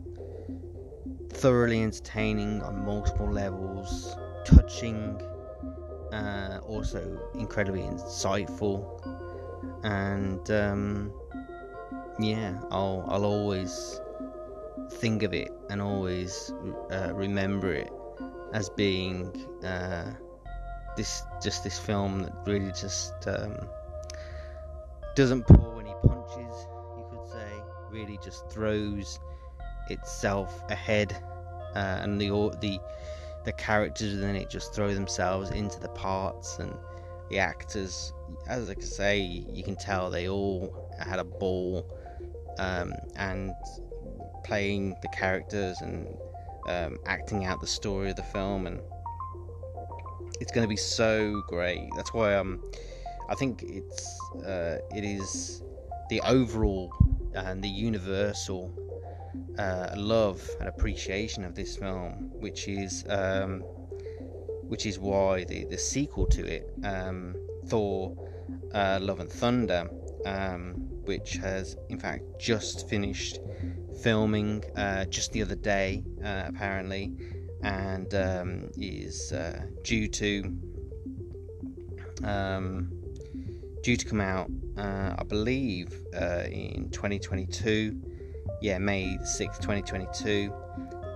thoroughly 1.33 1.83
entertaining 1.83 2.61
on 2.61 2.85
multiple 2.85 3.29
levels, 3.29 4.15
touching, 4.45 5.21
uh, 6.13 6.59
also 6.65 7.19
incredibly 7.35 7.81
insightful, 7.81 8.79
and 9.83 10.49
um, 10.49 11.11
yeah, 12.19 12.57
I'll 12.71 13.05
I'll 13.09 13.25
always 13.25 13.99
think 14.93 15.23
of 15.23 15.33
it 15.33 15.49
and 15.69 15.81
always 15.81 16.53
uh, 16.91 17.11
remember 17.13 17.73
it 17.73 17.91
as 18.53 18.69
being 18.69 19.25
uh, 19.63 20.13
this 20.95 21.23
just 21.41 21.63
this 21.63 21.77
film 21.79 22.23
that 22.23 22.33
really 22.45 22.71
just 22.71 23.13
um, 23.27 23.57
doesn't 25.15 25.45
pull 25.47 25.79
any 25.79 25.93
punches, 26.05 26.67
you 26.97 27.05
could 27.09 27.27
say. 27.31 27.51
Really 27.91 28.19
just 28.23 28.49
throws 28.49 29.19
itself 29.89 30.63
ahead, 30.69 31.15
uh, 31.75 31.99
and 32.01 32.19
the 32.19 32.29
the 32.61 32.79
the 33.45 33.53
characters 33.53 34.15
within 34.15 34.35
it 34.35 34.49
just 34.49 34.73
throw 34.73 34.93
themselves 34.93 35.49
into 35.51 35.79
the 35.79 35.89
parts 35.89 36.59
and 36.59 36.73
the 37.29 37.39
actors. 37.39 38.13
As 38.47 38.69
I 38.69 38.73
can 38.73 38.83
say, 38.83 39.19
you 39.19 39.63
can 39.63 39.75
tell 39.75 40.09
they 40.09 40.29
all 40.29 40.89
had 40.99 41.19
a 41.19 41.23
ball 41.23 41.85
um, 42.57 42.93
and 43.15 43.53
playing 44.43 44.95
the 45.01 45.07
characters 45.09 45.81
and 45.81 46.07
um, 46.67 46.97
acting 47.05 47.45
out 47.45 47.59
the 47.61 47.67
story 47.67 48.09
of 48.09 48.15
the 48.15 48.23
film, 48.23 48.67
and 48.67 48.79
it's 50.39 50.51
going 50.51 50.63
to 50.63 50.69
be 50.69 50.77
so 50.77 51.41
great. 51.47 51.89
That's 51.95 52.13
why 52.13 52.35
um, 52.35 52.61
I 53.29 53.35
think 53.35 53.63
it's 53.63 54.19
uh, 54.45 54.77
it 54.95 55.03
is 55.03 55.63
the 56.09 56.21
overall 56.21 56.91
and 57.33 57.63
the 57.63 57.69
universal 57.69 58.71
uh, 59.57 59.93
love 59.95 60.47
and 60.59 60.69
appreciation 60.69 61.43
of 61.43 61.55
this 61.55 61.77
film, 61.77 62.31
which 62.39 62.67
is 62.67 63.05
um, 63.09 63.61
which 64.63 64.85
is 64.85 64.99
why 64.99 65.43
the, 65.43 65.65
the 65.65 65.77
sequel 65.77 66.25
to 66.27 66.45
it, 66.45 66.73
um, 66.83 67.35
Thor: 67.67 68.15
uh, 68.73 68.99
Love 69.01 69.19
and 69.19 69.29
Thunder, 69.29 69.89
um, 70.25 70.73
which 71.05 71.37
has 71.37 71.75
in 71.89 71.99
fact 71.99 72.23
just 72.39 72.89
finished 72.89 73.39
filming 74.01 74.63
uh, 74.75 75.05
just 75.05 75.31
the 75.31 75.41
other 75.41 75.55
day, 75.55 76.03
uh, 76.23 76.43
apparently, 76.47 77.13
and 77.63 78.13
um, 78.13 78.69
is 78.77 79.31
uh, 79.31 79.63
due 79.83 80.07
to 80.07 80.43
um, 82.23 82.91
due 83.83 83.97
to 83.97 84.05
come 84.05 84.21
out, 84.21 84.49
uh, 84.77 85.15
I 85.17 85.23
believe, 85.23 86.03
uh, 86.15 86.45
in 86.49 86.89
2022. 86.91 87.99
Yeah, 88.61 88.77
May 88.77 89.17
6th, 89.17 89.59
2022, 89.59 90.53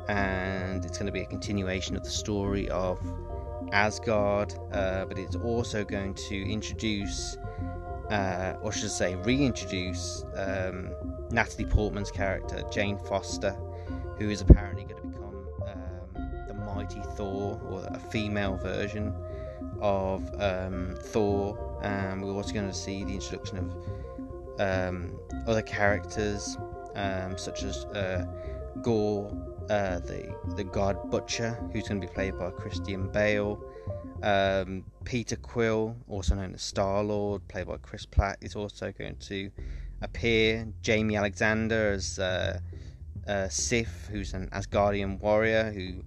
and 0.10 0.84
it's 0.84 0.98
going 0.98 1.06
to 1.06 1.12
be 1.14 1.22
a 1.22 1.26
continuation 1.26 1.96
of 1.96 2.04
the 2.04 2.10
story 2.10 2.68
of 2.70 3.00
Asgard, 3.72 4.54
uh, 4.74 5.06
but 5.06 5.18
it's 5.18 5.36
also 5.36 5.86
going 5.86 6.14
to 6.14 6.52
introduce, 6.52 7.38
or 8.62 8.72
should 8.72 8.86
I 8.86 8.88
say, 8.88 9.16
reintroduce. 9.16 10.26
Um, 10.36 10.92
Natalie 11.30 11.66
Portman's 11.66 12.12
character, 12.12 12.64
Jane 12.72 12.98
Foster, 12.98 13.56
who 14.18 14.30
is 14.30 14.42
apparently 14.42 14.84
going 14.86 15.02
to 15.02 15.08
become 15.08 15.48
um, 15.68 16.48
the 16.48 16.54
mighty 16.54 17.02
Thor, 17.16 17.60
or 17.70 17.86
a 17.86 18.00
female 18.00 18.58
version 18.58 19.14
of 19.82 20.24
um, 20.42 20.96
Thor. 21.00 21.80
And 21.84 22.24
we're 22.24 22.34
also 22.34 22.54
going 22.54 22.68
to 22.68 22.74
see 22.74 23.04
the 23.04 23.14
introduction 23.14 23.58
of 23.58 24.60
um, 24.60 25.20
other 25.46 25.62
characters, 25.62 26.58
um, 26.96 27.38
such 27.38 27.64
as 27.64 27.86
uh, 27.86 28.26
Gorr, 28.82 29.32
uh, 29.70 30.00
the 30.00 30.34
the 30.56 30.64
God 30.64 31.12
Butcher, 31.12 31.60
who's 31.74 31.88
going 31.88 32.02
to 32.02 32.08
be 32.08 32.14
played 32.14 32.40
by 32.40 32.52
Christian 32.52 33.10
Bale. 33.10 33.62
Um, 34.24 34.84
Peter 35.04 35.36
Quill, 35.36 35.96
also 36.08 36.36
known 36.36 36.54
as 36.54 36.62
Star 36.62 37.04
Lord, 37.04 37.48
played 37.48 37.68
by 37.68 37.78
Chris 37.78 38.06
Pratt, 38.06 38.38
is 38.42 38.56
also 38.56 38.92
going 38.92 39.18
to 39.18 39.52
appear. 40.02 40.68
Jaimie 40.84 41.18
Alexander 41.18 41.92
as 41.92 42.20
uh, 42.20 42.60
uh, 43.28 43.48
Sif, 43.50 44.08
who's 44.12 44.34
an 44.34 44.50
Asgardian 44.52 45.20
warrior 45.20 45.72
who 45.72 46.04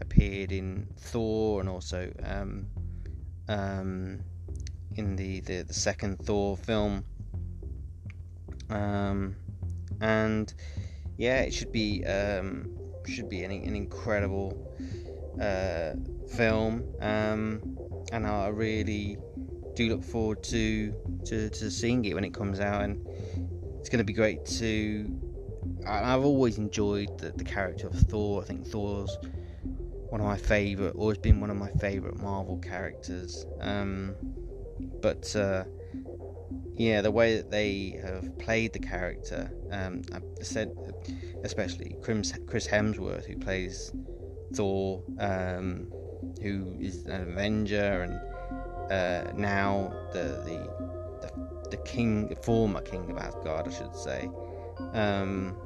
appeared 0.00 0.52
in 0.52 0.86
Thor 0.96 1.60
and 1.60 1.68
also 1.68 2.12
um, 2.24 2.66
um, 3.48 4.20
in 4.96 5.16
the, 5.16 5.40
the, 5.40 5.62
the, 5.62 5.74
second 5.74 6.18
Thor 6.24 6.56
film. 6.56 7.04
Um, 8.70 9.36
and 10.00 10.52
yeah, 11.16 11.40
it 11.40 11.54
should 11.54 11.72
be 11.72 12.04
um, 12.04 12.76
should 13.06 13.28
be 13.28 13.44
an, 13.44 13.52
an 13.52 13.76
incredible 13.76 14.72
uh, 15.40 15.94
film, 16.36 16.84
um, 17.00 17.76
and 18.12 18.26
I 18.26 18.48
really 18.48 19.18
do 19.74 19.88
look 19.88 20.04
forward 20.04 20.42
to, 20.44 20.94
to 21.24 21.50
to 21.50 21.70
seeing 21.70 22.04
it 22.04 22.14
when 22.14 22.24
it 22.24 22.32
comes 22.32 22.60
out 22.60 22.82
and 22.82 23.04
it's 23.80 23.88
going 23.88 23.98
to 23.98 24.04
be 24.04 24.12
great 24.12 24.44
to. 24.46 25.20
I've 25.86 26.24
always 26.24 26.58
enjoyed 26.58 27.18
the, 27.18 27.30
the 27.30 27.44
character 27.44 27.86
of 27.86 27.94
Thor. 27.94 28.42
I 28.42 28.44
think 28.44 28.66
Thor's 28.66 29.16
one 30.14 30.20
of 30.20 30.26
my 30.26 30.36
favourite, 30.36 30.94
always 30.94 31.18
been 31.18 31.40
one 31.40 31.50
of 31.50 31.56
my 31.56 31.70
favourite 31.80 32.16
Marvel 32.18 32.58
characters. 32.58 33.46
Um, 33.60 34.14
but 35.00 35.34
uh, 35.34 35.64
yeah, 36.76 37.00
the 37.00 37.10
way 37.10 37.36
that 37.36 37.50
they 37.50 38.00
have 38.02 38.38
played 38.38 38.72
the 38.72 38.78
character, 38.78 39.50
um, 39.70 40.02
I 40.12 40.20
said, 40.42 40.70
especially 41.42 41.96
Chris 42.00 42.32
Hemsworth, 42.32 43.26
who 43.26 43.36
plays 43.36 43.92
Thor, 44.54 45.02
um, 45.18 45.92
who 46.42 46.76
is 46.80 47.04
an 47.06 47.22
Avenger, 47.22 48.02
and 48.02 48.92
uh, 48.92 49.32
now 49.36 49.92
the 50.12 50.40
the 50.44 51.70
the 51.70 51.76
king, 51.78 52.34
former 52.42 52.80
king 52.80 53.10
of 53.10 53.18
Asgard, 53.18 53.68
I 53.68 53.70
should 53.70 53.96
say. 53.96 54.30
Um, 54.92 55.56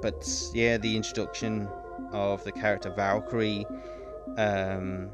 but 0.00 0.28
yeah, 0.54 0.76
the 0.76 0.96
introduction 0.96 1.68
of 2.12 2.42
the 2.44 2.52
character 2.52 2.90
Valkyrie 2.90 3.66
um, 4.36 5.10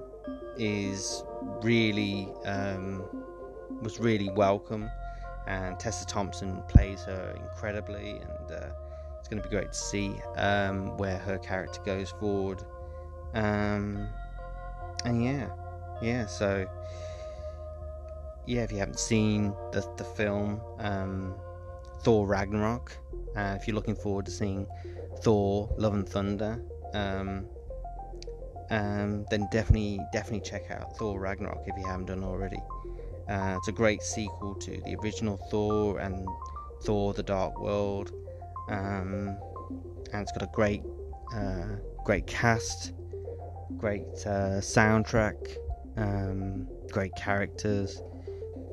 is 0.57 1.25
really 1.62 2.29
um, 2.45 3.05
was 3.83 3.99
really 3.99 4.31
welcome, 4.31 4.91
and 5.47 5.79
Tessa 5.79 6.07
Thompson 6.07 6.62
plays 6.69 7.03
her 7.05 7.35
incredibly, 7.37 8.11
and 8.11 8.51
uh, 8.51 8.69
it's 9.19 9.29
going 9.29 9.43
to 9.43 9.49
be 9.49 9.55
great 9.55 9.73
to 9.73 9.79
see 9.79 10.17
um, 10.37 10.97
where 10.97 11.19
her 11.19 11.39
character 11.39 11.81
goes 11.85 12.11
forward. 12.11 12.62
Um, 13.37 14.09
and 15.05 15.22
yeah, 15.22 15.49
yeah. 16.01 16.26
So 16.26 16.66
yeah, 18.47 18.62
if 18.62 18.72
you 18.72 18.78
haven't 18.78 18.99
seen 18.99 19.55
the 19.72 19.87
the 19.99 20.05
film 20.05 20.61
um, 20.78 21.34
Thor 22.01 22.26
Ragnarok, 22.26 22.97
uh, 23.37 23.57
if 23.61 23.68
you're 23.68 23.74
looking 23.74 23.95
forward 23.95 24.24
to 24.26 24.32
seeing 24.32 24.66
Thor: 25.22 25.68
Love 25.76 25.95
and 25.95 26.09
Thunder, 26.09 26.62
um, 26.95 27.47
um, 28.70 29.26
then 29.30 29.49
definitely 29.53 30.01
definitely 30.14 30.49
check 30.49 30.70
out 30.70 30.97
Thor 30.97 31.20
Ragnarok 31.20 31.62
if 31.66 31.76
you 31.76 31.87
haven't 31.87 32.07
done 32.07 32.24
already. 32.24 32.62
Uh, 33.28 33.57
it's 33.59 33.68
a 33.68 33.72
great 33.72 34.03
sequel 34.03 34.55
to 34.55 34.80
the 34.87 34.97
original 35.03 35.37
Thor 35.51 35.99
and 35.99 36.26
Thor: 36.84 37.12
The 37.12 37.22
Dark 37.22 37.61
World, 37.61 38.12
um, 38.70 39.37
and 40.12 40.22
it's 40.22 40.32
got 40.32 40.43
a 40.43 40.51
great 40.55 40.82
uh, 41.34 41.76
great 42.05 42.26
cast, 42.26 42.93
great 43.79 44.07
uh, 44.27 44.61
soundtrack, 44.61 45.57
um, 45.97 46.67
great 46.91 47.14
characters, 47.17 48.01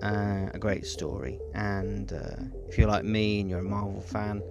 uh, 0.02 0.50
a 0.54 0.60
great 0.60 0.86
story. 0.86 1.40
And 1.54 2.12
uh, 2.14 2.44
if 2.68 2.78
you're 2.78 2.88
like 2.88 3.04
me 3.04 3.42
and 3.42 3.50
you're 3.50 3.60
a 3.60 3.64
Marvel 3.64 4.02
fan 4.02 4.42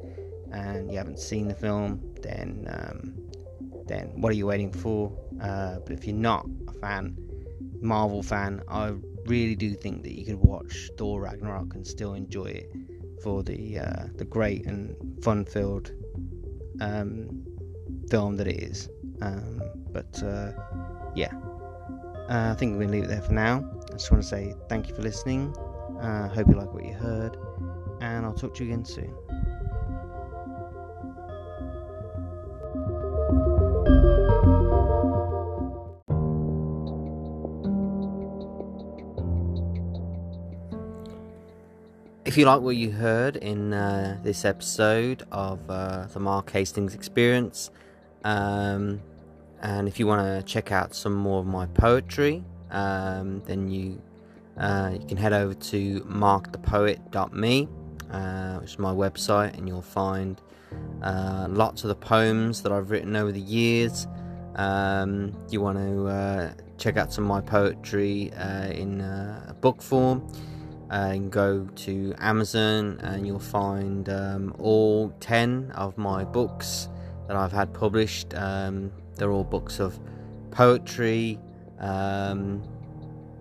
and 0.53 0.91
you 0.91 0.99
haven't 0.99 1.19
seen 1.19 1.49
the 1.49 1.55
film, 1.55 2.01
then 2.23 2.67
um, 2.69 3.15
then 3.87 4.13
what 4.21 4.31
are 4.31 4.37
you 4.37 4.47
waiting 4.47 4.73
for? 4.73 5.13
Uh, 5.41 5.79
but 5.85 5.93
if 5.93 6.07
you're 6.07 6.17
not 6.17 6.47
a 6.69 6.73
fan, 6.73 7.17
Marvel 7.81 8.23
fan, 8.23 8.63
I 8.69 8.95
really 9.27 9.55
do 9.55 9.75
think 9.75 10.03
that 10.03 10.13
you 10.13 10.25
could 10.25 10.37
watch 10.37 10.91
Thor 10.99 11.21
Ragnarok 11.21 11.75
and 11.75 11.87
still 11.87 12.15
enjoy 12.15 12.47
it 12.47 12.73
for 13.23 13.43
the 13.43 13.79
uh, 13.79 14.07
the 14.17 14.25
great 14.25 14.67
and 14.67 14.97
fun-filled 15.23 15.93
um, 16.81 17.45
film 18.11 18.37
that 18.37 18.47
it 18.49 18.63
is. 18.63 18.89
Um, 19.23 19.63
but 19.93 20.21
uh, 20.25 20.51
yeah, 21.15 21.33
uh, 22.29 22.51
I 22.51 22.55
think 22.59 22.73
we're 22.73 22.87
gonna 22.87 22.93
leave 22.93 23.05
it 23.05 23.09
there 23.09 23.23
for 23.23 23.35
now. 23.35 23.65
I 23.89 23.93
just 23.93 24.11
want 24.11 24.23
to 24.23 24.29
say 24.29 24.53
thank 24.69 24.89
you 24.89 24.95
for 24.95 25.03
listening. 25.03 25.55
Uh, 26.01 26.29
hope 26.29 26.49
you 26.49 26.55
like 26.55 26.75
what 26.75 26.85
you 26.85 26.95
heard, 26.95 27.37
and 28.01 28.27
I'll 28.27 28.35
talk 28.35 28.55
to 28.55 28.65
you 28.65 28.73
again 28.73 28.85
soon. 28.85 29.15
If 42.25 42.39
you 42.39 42.47
like 42.47 42.63
what 42.63 42.77
you 42.77 42.91
heard 42.91 43.37
in 43.37 43.73
uh, 43.73 44.19
this 44.25 44.45
episode 44.45 45.23
of 45.31 45.61
uh, 45.69 46.07
the 46.07 46.19
Mark 46.19 46.51
Hastings 46.51 46.95
Experience, 46.95 47.71
um, 48.25 49.03
and 49.63 49.89
if 49.89 49.99
you 49.99 50.07
want 50.07 50.23
to 50.23 50.43
check 50.53 50.73
out 50.73 50.95
some 50.95 51.15
more 51.15 51.41
of 51.41 51.47
my 51.47 51.67
poetry, 51.67 52.45
um, 52.71 53.43
then 53.47 53.69
you 53.69 54.01
uh, 54.59 54.91
you 54.93 55.07
can 55.07 55.17
head 55.17 55.33
over 55.33 55.55
to 55.55 56.01
markthepoet.me, 56.01 57.69
uh, 58.11 58.59
which 58.59 58.71
is 58.73 58.79
my 58.79 58.93
website, 58.93 59.57
and 59.57 59.67
you'll 59.67 59.81
find 59.81 60.41
uh, 61.03 61.47
lots 61.51 61.85
of 61.85 61.89
the 61.89 61.95
poems 61.95 62.63
that 62.63 62.71
I've 62.73 62.91
written 62.91 63.17
over 63.17 63.33
the 63.33 63.41
years. 63.41 64.07
Um, 64.57 65.33
you 65.51 65.63
want 65.63 65.79
to 65.79 66.07
uh, 66.07 66.53
check 66.77 66.99
out 66.99 67.13
some 67.13 67.25
of 67.25 67.29
my 67.29 67.41
poetry 67.41 68.31
uh, 68.35 68.67
in 68.67 69.01
uh, 69.01 69.55
book 69.61 69.81
form 69.81 70.29
uh, 70.93 71.13
you 71.15 71.29
go 71.31 71.67
to 71.75 72.15
Amazon 72.19 73.01
and 73.03 73.27
you'll 73.27 73.39
find 73.39 74.11
um, 74.11 74.55
all 74.59 75.09
10 75.21 75.73
of 75.75 75.97
my 75.97 76.23
books 76.23 76.89
that 77.29 77.37
I've 77.37 77.53
had 77.53 77.73
published. 77.73 78.35
Um, 78.35 78.93
they're 79.17 79.31
all 79.31 79.45
books 79.45 79.81
of 79.81 79.99
poetry, 80.51 81.39
um, 81.81 82.63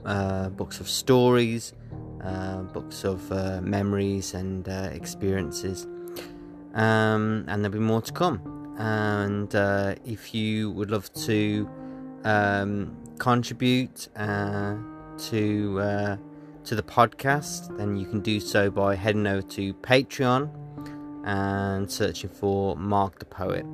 uh, 0.06 0.50
books 0.50 0.80
of 0.80 0.90
stories, 0.90 1.74
uh, 2.24 2.62
books 2.64 3.04
of 3.04 3.32
uh, 3.32 3.62
memories 3.62 4.34
and 4.34 4.68
uh, 4.68 4.90
experiences. 4.92 5.88
Um, 6.74 7.46
and 7.48 7.64
there'll 7.64 7.74
be 7.74 7.80
more 7.80 8.02
to 8.02 8.14
come. 8.14 8.76
And 8.78 9.54
uh, 9.54 9.96
if 10.06 10.34
you 10.34 10.72
would 10.72 10.90
love 10.90 11.12
to 11.26 11.70
um, 12.24 12.98
contribute 13.20 14.08
to 14.16 16.30
to 16.64 16.76
the 16.76 16.84
podcast, 16.84 17.76
then 17.78 17.98
you 17.98 18.06
can 18.06 18.22
do 18.22 18.40
so 18.40 18.70
by 18.70 18.96
heading 18.96 19.26
over 19.26 19.42
to 19.42 19.74
Patreon 19.76 20.50
and 21.26 21.92
searching 21.92 22.30
for 22.30 22.76
Mark 22.76 23.20
the 23.20 23.26
Poet. 23.26 23.66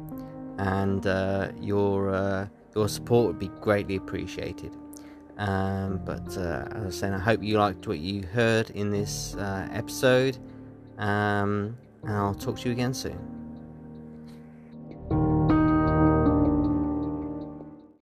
And 0.57 1.05
uh, 1.05 1.51
your 1.59 2.09
uh, 2.09 2.47
your 2.75 2.89
support 2.89 3.27
would 3.27 3.39
be 3.39 3.49
greatly 3.61 3.95
appreciated. 3.95 4.75
Um, 5.37 6.01
but 6.03 6.35
uh, 6.37 6.67
as 6.71 6.85
I 6.85 6.89
said, 6.89 7.13
I 7.13 7.19
hope 7.19 7.43
you 7.43 7.59
liked 7.59 7.87
what 7.87 7.99
you 7.99 8.23
heard 8.23 8.71
in 8.71 8.89
this 8.89 9.35
uh, 9.35 9.67
episode. 9.71 10.37
Um, 10.97 11.77
and 12.03 12.13
I'll 12.13 12.33
talk 12.33 12.57
to 12.59 12.69
you 12.69 12.71
again 12.71 12.93
soon. 12.93 13.36